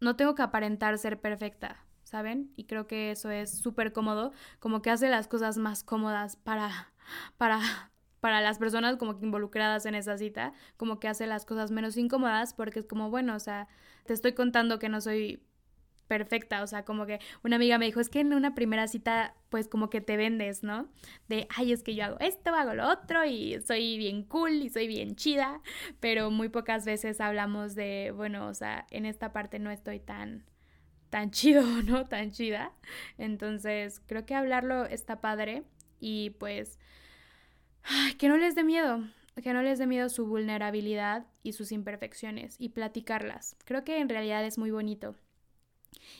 no 0.00 0.16
tengo 0.16 0.34
que 0.34 0.42
aparentar 0.42 0.98
ser 0.98 1.20
perfecta, 1.20 1.84
¿saben? 2.02 2.52
Y 2.56 2.64
creo 2.64 2.88
que 2.88 3.12
eso 3.12 3.30
es 3.30 3.56
súper 3.56 3.92
cómodo, 3.92 4.32
como 4.58 4.82
que 4.82 4.90
hace 4.90 5.08
las 5.08 5.28
cosas 5.28 5.56
más 5.56 5.84
cómodas 5.84 6.34
para, 6.34 6.92
para, 7.36 7.60
para 8.26 8.40
las 8.40 8.58
personas 8.58 8.96
como 8.96 9.16
que 9.16 9.24
involucradas 9.24 9.86
en 9.86 9.94
esa 9.94 10.18
cita, 10.18 10.52
como 10.76 10.98
que 10.98 11.06
hace 11.06 11.28
las 11.28 11.46
cosas 11.46 11.70
menos 11.70 11.96
incómodas 11.96 12.54
porque 12.54 12.80
es 12.80 12.84
como, 12.84 13.08
bueno, 13.08 13.36
o 13.36 13.38
sea, 13.38 13.68
te 14.04 14.14
estoy 14.14 14.32
contando 14.32 14.80
que 14.80 14.88
no 14.88 15.00
soy 15.00 15.44
perfecta, 16.08 16.64
o 16.64 16.66
sea, 16.66 16.84
como 16.84 17.06
que 17.06 17.20
una 17.44 17.54
amiga 17.54 17.78
me 17.78 17.86
dijo, 17.86 18.00
es 18.00 18.08
que 18.08 18.18
en 18.18 18.34
una 18.34 18.56
primera 18.56 18.88
cita, 18.88 19.36
pues 19.48 19.68
como 19.68 19.90
que 19.90 20.00
te 20.00 20.16
vendes, 20.16 20.64
¿no? 20.64 20.88
De, 21.28 21.46
ay, 21.56 21.70
es 21.70 21.84
que 21.84 21.94
yo 21.94 22.04
hago 22.04 22.16
esto, 22.18 22.52
hago 22.52 22.74
lo 22.74 22.88
otro 22.90 23.24
y 23.24 23.60
soy 23.64 23.96
bien 23.96 24.24
cool 24.24 24.54
y 24.54 24.70
soy 24.70 24.88
bien 24.88 25.14
chida, 25.14 25.60
pero 26.00 26.32
muy 26.32 26.48
pocas 26.48 26.84
veces 26.84 27.20
hablamos 27.20 27.76
de, 27.76 28.12
bueno, 28.12 28.48
o 28.48 28.54
sea, 28.54 28.88
en 28.90 29.06
esta 29.06 29.32
parte 29.32 29.60
no 29.60 29.70
estoy 29.70 30.00
tan 30.00 30.44
tan 31.10 31.30
chido, 31.30 31.62
¿no? 31.84 32.06
Tan 32.06 32.32
chida. 32.32 32.72
Entonces, 33.18 34.02
creo 34.08 34.26
que 34.26 34.34
hablarlo 34.34 34.84
está 34.84 35.20
padre 35.20 35.62
y 36.00 36.30
pues 36.40 36.80
que 38.18 38.28
no 38.28 38.36
les 38.36 38.54
dé 38.54 38.64
miedo, 38.64 39.02
que 39.42 39.52
no 39.52 39.62
les 39.62 39.78
dé 39.78 39.86
miedo 39.86 40.08
su 40.08 40.26
vulnerabilidad 40.26 41.26
y 41.42 41.52
sus 41.52 41.72
imperfecciones 41.72 42.56
y 42.58 42.70
platicarlas. 42.70 43.56
Creo 43.64 43.84
que 43.84 43.98
en 43.98 44.08
realidad 44.08 44.44
es 44.44 44.58
muy 44.58 44.70
bonito. 44.70 45.14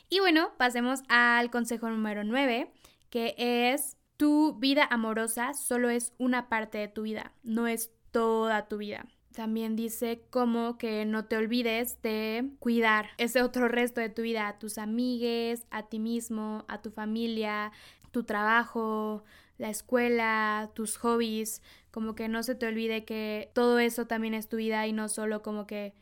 Y 0.09 0.21
bueno, 0.21 0.53
pasemos 0.57 1.03
al 1.09 1.51
consejo 1.51 1.89
número 1.89 2.25
9, 2.25 2.71
que 3.11 3.35
es 3.39 3.97
tu 4.17 4.55
vida 4.59 4.87
amorosa 4.91 5.53
solo 5.53 5.91
es 5.91 6.13
una 6.19 6.49
parte 6.49 6.79
de 6.79 6.89
tu 6.89 7.03
vida, 7.03 7.33
no 7.43 7.67
es 7.67 7.91
toda 8.11 8.69
tu 8.69 8.79
vida. 8.79 9.07
También 9.35 9.77
dice 9.77 10.25
como 10.31 10.79
que 10.79 11.05
no 11.05 11.27
te 11.27 11.37
olvides 11.37 12.01
de 12.01 12.53
cuidar 12.59 13.11
ese 13.19 13.43
otro 13.43 13.69
resto 13.69 14.01
de 14.01 14.09
tu 14.09 14.23
vida, 14.23 14.49
a 14.49 14.59
tus 14.59 14.79
amigues, 14.79 15.67
a 15.71 15.83
ti 15.83 15.99
mismo, 15.99 16.65
a 16.69 16.81
tu 16.81 16.91
familia, 16.91 17.73
tu 18.13 18.25
trabajo, 18.25 19.25
la 19.59 19.71
escuela, 19.71 20.71
tus 20.75 20.97
hobbies, 20.99 21.63
como 21.91 22.15
que 22.15 22.29
no 22.29 22.43
se 22.43 22.55
te 22.55 22.67
olvide 22.67 23.05
que 23.05 23.51
todo 23.55 23.79
eso 23.79 24.07
también 24.07 24.35
es 24.35 24.49
tu 24.49 24.57
vida 24.57 24.87
y 24.87 24.93
no 24.93 25.09
solo 25.09 25.43
como 25.43 25.67
que 25.67 25.95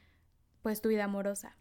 pues 0.63 0.83
tu 0.83 0.89
vida 0.89 1.05
amorosa. 1.05 1.57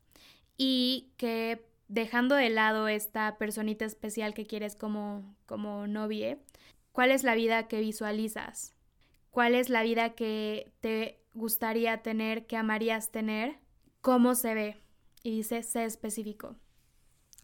Y 0.58 1.12
que 1.18 1.68
dejando 1.88 2.36
de 2.36 2.50
lado 2.50 2.88
esta 2.88 3.38
personita 3.38 3.86
especial 3.86 4.34
que 4.34 4.48
quieres 4.48 4.76
como 4.76 5.36
como 5.46 5.88
novia, 5.88 6.38
¿cuál 6.92 7.12
es 7.12 7.24
la 7.24 7.36
vida 7.36 7.68
que 7.68 7.80
visualizas? 7.80 8.76
¿Cuál 9.30 9.56
es 9.56 9.70
la 9.70 9.84
vida 9.84 10.14
que 10.14 10.72
te 10.80 11.20
gustaría 11.34 12.04
tener, 12.04 12.46
que 12.46 12.56
amarías 12.56 13.12
tener? 13.12 13.60
¿Cómo 14.02 14.36
se 14.36 14.54
ve? 14.54 14.78
Y 15.24 15.32
dice, 15.32 15.64
sé 15.64 15.86
específico. 15.86 16.56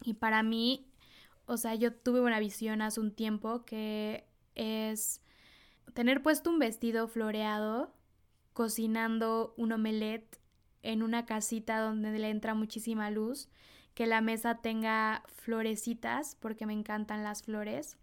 Y 0.04 0.14
para 0.14 0.44
mí, 0.44 0.92
o 1.46 1.58
sea, 1.58 1.76
yo 1.76 1.94
tuve 1.94 2.22
una 2.22 2.40
visión 2.40 2.82
hace 2.82 3.00
un 3.00 3.12
tiempo 3.12 3.66
que 3.66 4.29
es 4.56 5.22
tener 5.94 6.22
puesto 6.22 6.50
un 6.50 6.60
vestido 6.60 7.08
floreado, 7.08 7.94
cocinando 8.54 9.54
un 9.58 9.72
omelette 9.72 10.40
en 10.84 11.04
una 11.04 11.26
casita 11.26 11.80
donde 11.80 12.18
le 12.18 12.30
entra 12.30 12.54
muchísima 12.54 13.12
luz, 13.12 13.50
que 13.94 14.08
la 14.08 14.22
mesa 14.22 14.56
tenga 14.62 15.24
florecitas, 15.28 16.36
porque 16.40 16.66
me 16.66 16.74
encantan 16.74 17.24
las 17.24 17.44
flores, 17.44 17.98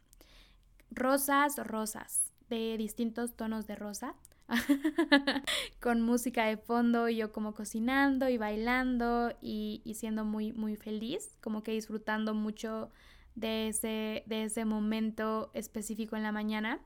rosas, 0.90 1.56
rosas, 1.58 2.32
de 2.48 2.76
distintos 2.76 3.34
tonos 3.34 3.66
de 3.66 3.76
rosa, 3.76 4.14
con 5.80 6.02
música 6.02 6.44
de 6.44 6.56
fondo 6.56 7.08
y 7.08 7.16
yo 7.16 7.32
como 7.32 7.54
cocinando 7.54 8.28
y 8.28 8.38
bailando 8.38 9.32
y, 9.40 9.80
y 9.84 9.94
siendo 9.94 10.24
muy, 10.24 10.52
muy 10.52 10.76
feliz, 10.76 11.36
como 11.40 11.62
que 11.62 11.72
disfrutando 11.72 12.34
mucho 12.34 12.90
de 13.36 13.68
ese, 13.68 14.24
de 14.26 14.44
ese 14.44 14.64
momento 14.64 15.50
específico 15.54 16.16
en 16.16 16.24
la 16.24 16.32
mañana. 16.32 16.80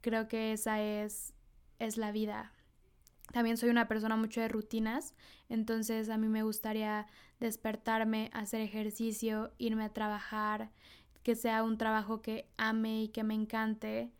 Creo 0.00 0.28
que 0.28 0.52
esa 0.52 0.80
es, 0.80 1.34
es 1.78 1.98
la 1.98 2.12
vida. 2.12 2.52
También 3.32 3.56
soy 3.56 3.68
una 3.68 3.88
persona 3.88 4.16
mucho 4.16 4.40
de 4.40 4.48
rutinas, 4.48 5.14
entonces 5.48 6.08
a 6.08 6.16
mí 6.16 6.28
me 6.28 6.44
gustaría 6.44 7.06
despertarme, 7.40 8.30
hacer 8.32 8.60
ejercicio, 8.60 9.52
irme 9.58 9.84
a 9.84 9.92
trabajar, 9.92 10.70
que 11.24 11.34
sea 11.34 11.64
un 11.64 11.76
trabajo 11.76 12.22
que 12.22 12.48
ame 12.56 13.02
y 13.02 13.08
que 13.08 13.24
me 13.24 13.34
encante, 13.34 14.12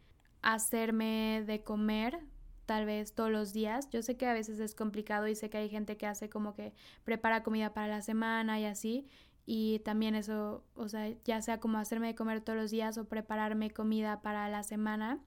hacerme 0.43 1.45
de 1.47 1.63
comer, 1.63 2.19
tal 2.67 2.85
vez 2.85 3.15
todos 3.15 3.31
los 3.31 3.53
días. 3.53 3.89
Yo 3.91 4.03
sé 4.03 4.17
que 4.17 4.27
a 4.27 4.35
veces 4.35 4.59
es 4.59 4.75
complicado 4.75 5.29
y 5.29 5.37
sé 5.37 5.49
que 5.49 5.59
hay 5.59 5.69
gente 5.69 5.97
que 5.97 6.07
hace 6.07 6.29
como 6.29 6.55
que 6.55 6.75
prepara 7.05 7.45
comida 7.45 7.73
para 7.73 7.87
la 7.87 8.03
semana 8.03 8.59
y 8.59 8.65
así, 8.65 9.07
y 9.47 9.79
también 9.81 10.17
eso, 10.17 10.65
o 10.75 10.89
sea, 10.89 11.09
ya 11.25 11.41
sea 11.41 11.61
como 11.61 11.79
hacerme 11.79 12.09
de 12.09 12.15
comer 12.17 12.41
todos 12.41 12.59
los 12.59 12.71
días 12.73 12.99
o 12.99 13.09
prepararme 13.09 13.71
comida 13.71 14.21
para 14.21 14.49
la 14.51 14.65
semana, 14.65 15.21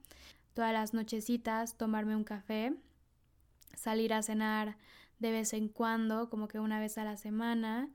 todas 0.53 0.73
las 0.73 0.93
nochecitas, 0.93 1.77
tomarme 1.77 2.15
un 2.17 2.25
café, 2.25 2.75
salir 3.73 4.13
a 4.13 4.21
cenar 4.21 4.77
de 5.19 5.31
vez 5.31 5.53
en 5.53 5.69
cuando, 5.69 6.29
como 6.29 6.49
que 6.49 6.59
una 6.59 6.79
vez 6.79 6.97
a 6.97 7.05
la 7.05 7.15
semana, 7.15 7.89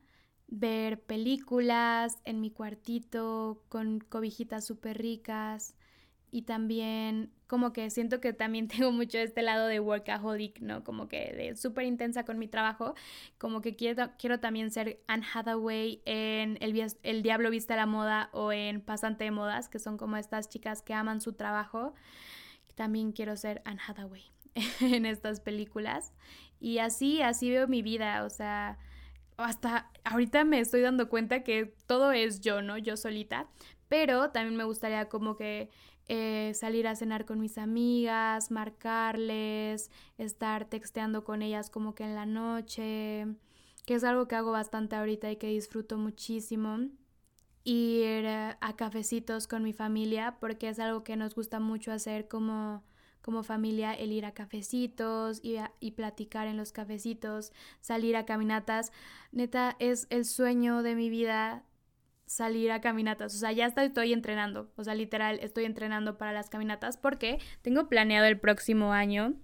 ver 0.47 1.01
películas 1.01 2.17
en 2.23 2.41
mi 2.41 2.49
cuartito 2.49 3.63
con 3.69 3.99
cobijitas 3.99 4.65
súper 4.65 4.97
ricas, 4.97 5.75
y 6.31 6.41
también 6.41 7.31
como 7.47 7.73
que 7.73 7.89
siento 7.89 8.19
que 8.21 8.33
también 8.33 8.67
tengo 8.67 8.91
mucho 8.91 9.17
este 9.17 9.41
lado 9.41 9.67
de 9.67 9.79
workaholic, 9.79 10.59
¿no? 10.61 10.83
Como 10.83 11.07
que 11.07 11.33
de 11.33 11.55
súper 11.55 11.85
intensa 11.85 12.25
con 12.25 12.39
mi 12.39 12.47
trabajo, 12.47 12.95
como 13.37 13.61
que 13.61 13.75
quiero, 13.75 14.11
quiero 14.17 14.39
también 14.39 14.71
ser 14.71 15.01
Anne 15.07 15.25
Hathaway 15.33 16.01
en 16.05 16.57
el, 16.61 16.95
el 17.03 17.23
Diablo 17.23 17.49
Viste 17.49 17.73
a 17.73 17.77
la 17.77 17.85
Moda 17.85 18.29
o 18.33 18.51
en 18.51 18.81
Pasante 18.81 19.25
de 19.25 19.31
Modas, 19.31 19.69
que 19.69 19.79
son 19.79 19.97
como 19.97 20.17
estas 20.17 20.49
chicas 20.49 20.81
que 20.81 20.93
aman 20.93 21.21
su 21.21 21.33
trabajo. 21.33 21.93
También 22.75 23.11
quiero 23.11 23.37
ser 23.37 23.61
Anne 23.65 23.79
Hathaway 23.87 24.23
en 24.81 25.05
estas 25.05 25.39
películas. 25.39 26.13
Y 26.59 26.79
así, 26.79 27.21
así 27.21 27.49
veo 27.49 27.67
mi 27.67 27.81
vida, 27.81 28.23
o 28.23 28.29
sea, 28.29 28.77
hasta 29.37 29.91
ahorita 30.03 30.45
me 30.45 30.59
estoy 30.59 30.81
dando 30.81 31.09
cuenta 31.09 31.43
que 31.43 31.73
todo 31.85 32.11
es 32.11 32.39
yo, 32.41 32.61
¿no? 32.61 32.77
Yo 32.77 32.95
solita, 32.97 33.47
pero 33.89 34.31
también 34.31 34.55
me 34.55 34.63
gustaría 34.63 35.09
como 35.09 35.35
que 35.35 35.69
eh, 36.07 36.51
salir 36.53 36.87
a 36.87 36.95
cenar 36.95 37.25
con 37.25 37.39
mis 37.39 37.57
amigas, 37.57 38.51
marcarles, 38.51 39.89
estar 40.17 40.65
texteando 40.65 41.23
con 41.23 41.41
ellas 41.41 41.69
como 41.69 41.95
que 41.95 42.03
en 42.03 42.15
la 42.15 42.25
noche, 42.27 43.25
que 43.85 43.95
es 43.95 44.03
algo 44.03 44.27
que 44.27 44.35
hago 44.35 44.51
bastante 44.51 44.95
ahorita 44.95 45.31
y 45.31 45.37
que 45.37 45.47
disfruto 45.47 45.97
muchísimo. 45.97 46.89
Ir 47.63 48.27
a 48.27 48.75
cafecitos 48.75 49.47
con 49.47 49.63
mi 49.63 49.73
familia, 49.73 50.37
porque 50.39 50.69
es 50.69 50.77
algo 50.79 51.03
que 51.03 51.15
nos 51.15 51.33
gusta 51.33 51.59
mucho 51.59 51.91
hacer 51.91 52.27
como, 52.27 52.83
como 53.23 53.41
familia, 53.41 53.93
el 53.93 54.11
ir 54.11 54.25
a 54.25 54.35
cafecitos 54.35 55.39
y, 55.41 55.55
y 55.79 55.91
platicar 55.91 56.45
en 56.45 56.57
los 56.57 56.71
cafecitos, 56.71 57.51
salir 57.81 58.15
a 58.17 58.25
caminatas. 58.27 58.91
Neta, 59.31 59.75
es 59.79 60.05
el 60.11 60.25
sueño 60.25 60.83
de 60.83 60.93
mi 60.93 61.09
vida 61.09 61.63
salir 62.25 62.71
a 62.71 62.81
caminatas. 62.81 63.35
O 63.35 63.37
sea, 63.37 63.51
ya 63.51 63.67
estoy 63.67 64.13
entrenando. 64.13 64.71
O 64.75 64.83
sea, 64.83 64.95
literal, 64.95 65.39
estoy 65.41 65.65
entrenando 65.65 66.17
para 66.17 66.33
las 66.33 66.49
caminatas 66.49 66.97
porque 66.97 67.39
tengo 67.61 67.87
planeado 67.87 68.25
el 68.25 68.39
próximo 68.39 68.93
año 68.93 69.35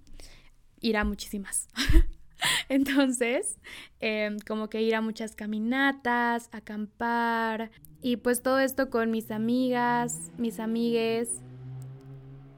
ir 0.80 0.98
a 0.98 1.04
muchísimas. 1.04 1.70
Entonces, 2.70 3.60
em, 4.00 4.39
como 4.39 4.70
que 4.70 4.82
ir 4.82 4.96
a 4.96 5.02
muchas 5.02 5.36
caminatas, 5.36 6.50
acampar 6.52 7.72
y 8.02 8.17
pues 8.17 8.41
todo 8.41 8.60
esto 8.60 8.89
con 8.89 9.12
mis 9.12 9.30
amigas, 9.30 10.32
mis 10.38 10.60
amigues, 10.60 11.41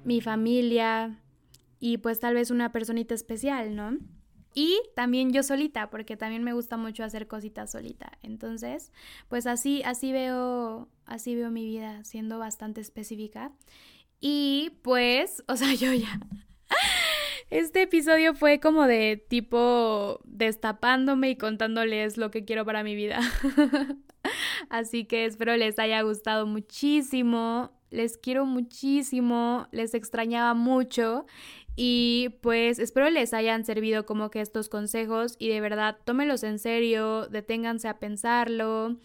mi 0.06 0.22
familia 0.22 1.20
y 1.80 1.98
pues 1.98 2.20
tal 2.20 2.36
vez 2.36 2.50
una 2.50 2.72
personita 2.72 3.14
especial, 3.14 3.76
¿no? 3.76 3.98
Y 4.54 4.80
también 4.96 5.32
yo 5.32 5.44
solita, 5.44 5.90
porque 5.90 6.16
también 6.18 6.44
me 6.44 6.54
gusta 6.54 6.78
mucho 6.78 7.04
hacer 7.04 7.28
cositas 7.28 7.72
solita. 7.72 8.18
Entonces, 8.22 8.92
pues 9.28 9.48
así, 9.48 9.82
así 9.84 10.12
veo, 10.12 10.90
así 11.06 11.36
veo 11.36 11.50
mi 11.50 11.66
vida, 11.66 12.04
siendo 12.04 12.40
bastante 12.40 12.82
específica. 12.82 13.52
Y 14.20 14.72
pues, 14.84 15.44
o 15.48 15.56
sea, 15.56 15.74
yo 15.74 15.94
ya. 15.94 16.20
Este 17.50 17.84
episodio 17.84 18.34
fue 18.34 18.60
como 18.60 18.88
de 18.88 19.24
tipo 19.30 20.20
destapándome 20.24 21.30
y 21.30 21.38
contándoles 21.38 22.18
lo 22.18 22.32
que 22.32 22.46
quiero 22.46 22.66
para 22.66 22.84
mi 22.84 22.96
vida. 22.96 23.20
Así 24.70 25.06
que 25.06 25.26
espero 25.26 25.56
les 25.56 25.78
haya 25.78 26.02
gustado 26.02 26.48
muchísimo. 26.48 27.72
Les 27.92 28.18
quiero 28.18 28.48
muchísimo. 28.48 29.68
Les 29.72 29.94
extrañaba 29.94 30.56
mucho. 30.56 31.28
Y 31.76 32.38
pues 32.42 32.80
espero 32.80 33.10
les 33.10 33.34
hayan 33.34 33.66
servido 33.66 34.06
como 34.06 34.30
que 34.30 34.42
estos 34.42 34.70
consejos 34.70 35.36
y 35.40 35.50
de 35.50 35.62
verdad 35.62 35.98
tómenlos 36.06 36.44
en 36.44 36.60
serio, 36.60 37.28
deténganse 37.28 37.88
a 37.88 38.00
pensarlo, 38.00 38.98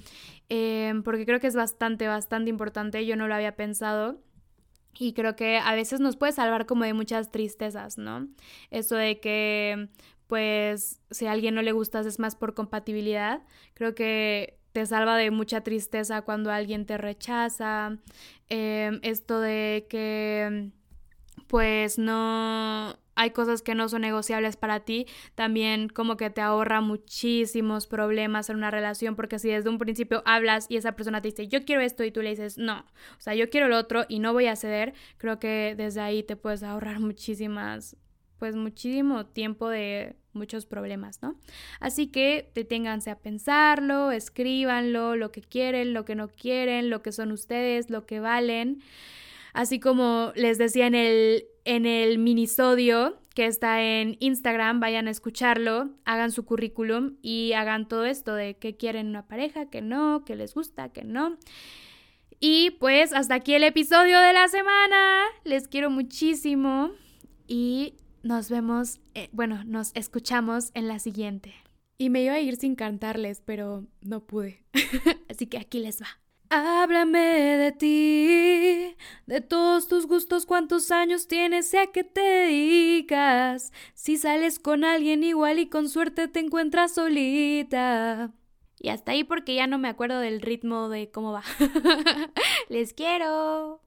em, 0.48 1.02
porque 1.02 1.24
creo 1.24 1.40
que 1.40 1.46
es 1.46 1.56
bastante, 1.56 2.06
bastante 2.08 2.50
importante, 2.50 3.06
yo 3.06 3.16
no 3.16 3.26
lo 3.28 3.34
había 3.34 3.56
pensado. 3.56 4.20
Y 4.98 5.12
creo 5.12 5.36
que 5.36 5.58
a 5.58 5.74
veces 5.74 6.00
nos 6.00 6.16
puede 6.16 6.32
salvar 6.32 6.66
como 6.66 6.84
de 6.84 6.92
muchas 6.92 7.30
tristezas, 7.30 7.98
¿no? 7.98 8.28
Eso 8.70 8.96
de 8.96 9.20
que 9.20 9.88
pues 10.26 11.00
si 11.10 11.26
a 11.26 11.32
alguien 11.32 11.54
no 11.54 11.62
le 11.62 11.72
gustas 11.72 12.06
es 12.06 12.18
más 12.18 12.36
por 12.36 12.54
compatibilidad. 12.54 13.42
Creo 13.74 13.94
que 13.94 14.58
te 14.72 14.84
salva 14.86 15.16
de 15.16 15.30
mucha 15.30 15.62
tristeza 15.62 16.22
cuando 16.22 16.50
alguien 16.52 16.86
te 16.86 16.98
rechaza. 16.98 17.98
Em, 18.48 19.00
esto 19.02 19.40
de 19.40 19.86
que 19.88 20.70
pues 21.48 21.98
no 21.98 22.96
hay 23.18 23.30
cosas 23.30 23.62
que 23.62 23.74
no 23.74 23.88
son 23.88 24.02
negociables 24.02 24.56
para 24.56 24.80
ti, 24.80 25.06
también 25.34 25.88
como 25.88 26.16
que 26.16 26.30
te 26.30 26.40
ahorra 26.40 26.80
muchísimos 26.80 27.88
problemas 27.88 28.48
en 28.48 28.56
una 28.56 28.70
relación, 28.70 29.16
porque 29.16 29.40
si 29.40 29.48
desde 29.48 29.68
un 29.68 29.78
principio 29.78 30.22
hablas 30.24 30.66
y 30.68 30.76
esa 30.76 30.92
persona 30.92 31.20
te 31.20 31.28
dice, 31.28 31.48
yo 31.48 31.64
quiero 31.64 31.82
esto 31.82 32.04
y 32.04 32.12
tú 32.12 32.22
le 32.22 32.30
dices, 32.30 32.58
no, 32.58 32.78
o 32.78 33.20
sea, 33.20 33.34
yo 33.34 33.50
quiero 33.50 33.66
lo 33.66 33.76
otro 33.76 34.04
y 34.08 34.20
no 34.20 34.32
voy 34.32 34.46
a 34.46 34.54
ceder, 34.54 34.94
creo 35.16 35.40
que 35.40 35.74
desde 35.76 36.00
ahí 36.00 36.22
te 36.22 36.36
puedes 36.36 36.62
ahorrar 36.62 37.00
muchísimas, 37.00 37.96
pues 38.38 38.54
muchísimo 38.54 39.26
tiempo 39.26 39.68
de 39.68 40.14
muchos 40.32 40.64
problemas, 40.64 41.20
¿no? 41.20 41.34
Así 41.80 42.06
que 42.06 42.52
deténganse 42.54 43.10
a 43.10 43.18
pensarlo, 43.18 44.12
escríbanlo, 44.12 45.16
lo 45.16 45.32
que 45.32 45.40
quieren, 45.40 45.92
lo 45.92 46.04
que 46.04 46.14
no 46.14 46.28
quieren, 46.28 46.88
lo 46.88 47.02
que 47.02 47.10
son 47.10 47.32
ustedes, 47.32 47.90
lo 47.90 48.06
que 48.06 48.20
valen. 48.20 48.80
Así 49.52 49.80
como 49.80 50.32
les 50.34 50.58
decía 50.58 50.86
en 50.86 50.94
el, 50.94 51.44
en 51.64 51.86
el 51.86 52.18
minisodio 52.18 53.18
que 53.34 53.46
está 53.46 53.82
en 53.82 54.16
Instagram, 54.18 54.80
vayan 54.80 55.06
a 55.06 55.12
escucharlo, 55.12 55.90
hagan 56.04 56.32
su 56.32 56.44
currículum 56.44 57.16
y 57.22 57.52
hagan 57.52 57.86
todo 57.86 58.04
esto 58.04 58.34
de 58.34 58.56
qué 58.56 58.76
quieren 58.76 59.08
una 59.08 59.28
pareja, 59.28 59.70
que 59.70 59.80
no, 59.80 60.24
que 60.24 60.34
les 60.34 60.54
gusta, 60.54 60.88
que 60.88 61.04
no. 61.04 61.38
Y 62.40 62.70
pues 62.72 63.12
hasta 63.12 63.34
aquí 63.34 63.54
el 63.54 63.64
episodio 63.64 64.20
de 64.20 64.32
la 64.32 64.48
semana. 64.48 65.22
Les 65.44 65.68
quiero 65.68 65.90
muchísimo 65.90 66.90
y 67.46 67.94
nos 68.22 68.50
vemos, 68.50 69.00
eh, 69.14 69.28
bueno, 69.32 69.64
nos 69.64 69.90
escuchamos 69.94 70.70
en 70.74 70.88
la 70.88 70.98
siguiente. 70.98 71.54
Y 71.96 72.10
me 72.10 72.22
iba 72.22 72.34
a 72.34 72.40
ir 72.40 72.56
sin 72.56 72.76
cantarles, 72.76 73.42
pero 73.44 73.86
no 74.02 74.20
pude. 74.20 74.62
Así 75.28 75.46
que 75.46 75.58
aquí 75.58 75.80
les 75.80 76.00
va. 76.00 76.08
Háblame 76.50 77.18
de 77.18 77.72
ti, 77.72 78.96
de 79.26 79.40
todos 79.42 79.86
tus 79.86 80.06
gustos, 80.06 80.46
cuántos 80.46 80.90
años 80.90 81.28
tienes 81.28 81.72
y 81.74 81.76
a 81.76 81.88
qué 81.88 82.04
te 82.04 82.22
dedicas. 82.22 83.70
Si 83.94 84.16
sales 84.16 84.58
con 84.58 84.82
alguien 84.84 85.22
igual 85.24 85.58
y 85.58 85.68
con 85.68 85.90
suerte 85.90 86.26
te 86.28 86.40
encuentras 86.40 86.94
solita. 86.94 88.32
Y 88.80 88.88
hasta 88.88 89.12
ahí 89.12 89.24
porque 89.24 89.54
ya 89.56 89.66
no 89.66 89.78
me 89.78 89.88
acuerdo 89.88 90.20
del 90.20 90.40
ritmo 90.40 90.88
de 90.88 91.10
cómo 91.10 91.32
va. 91.32 91.42
Les 92.70 92.94
quiero. 92.94 93.82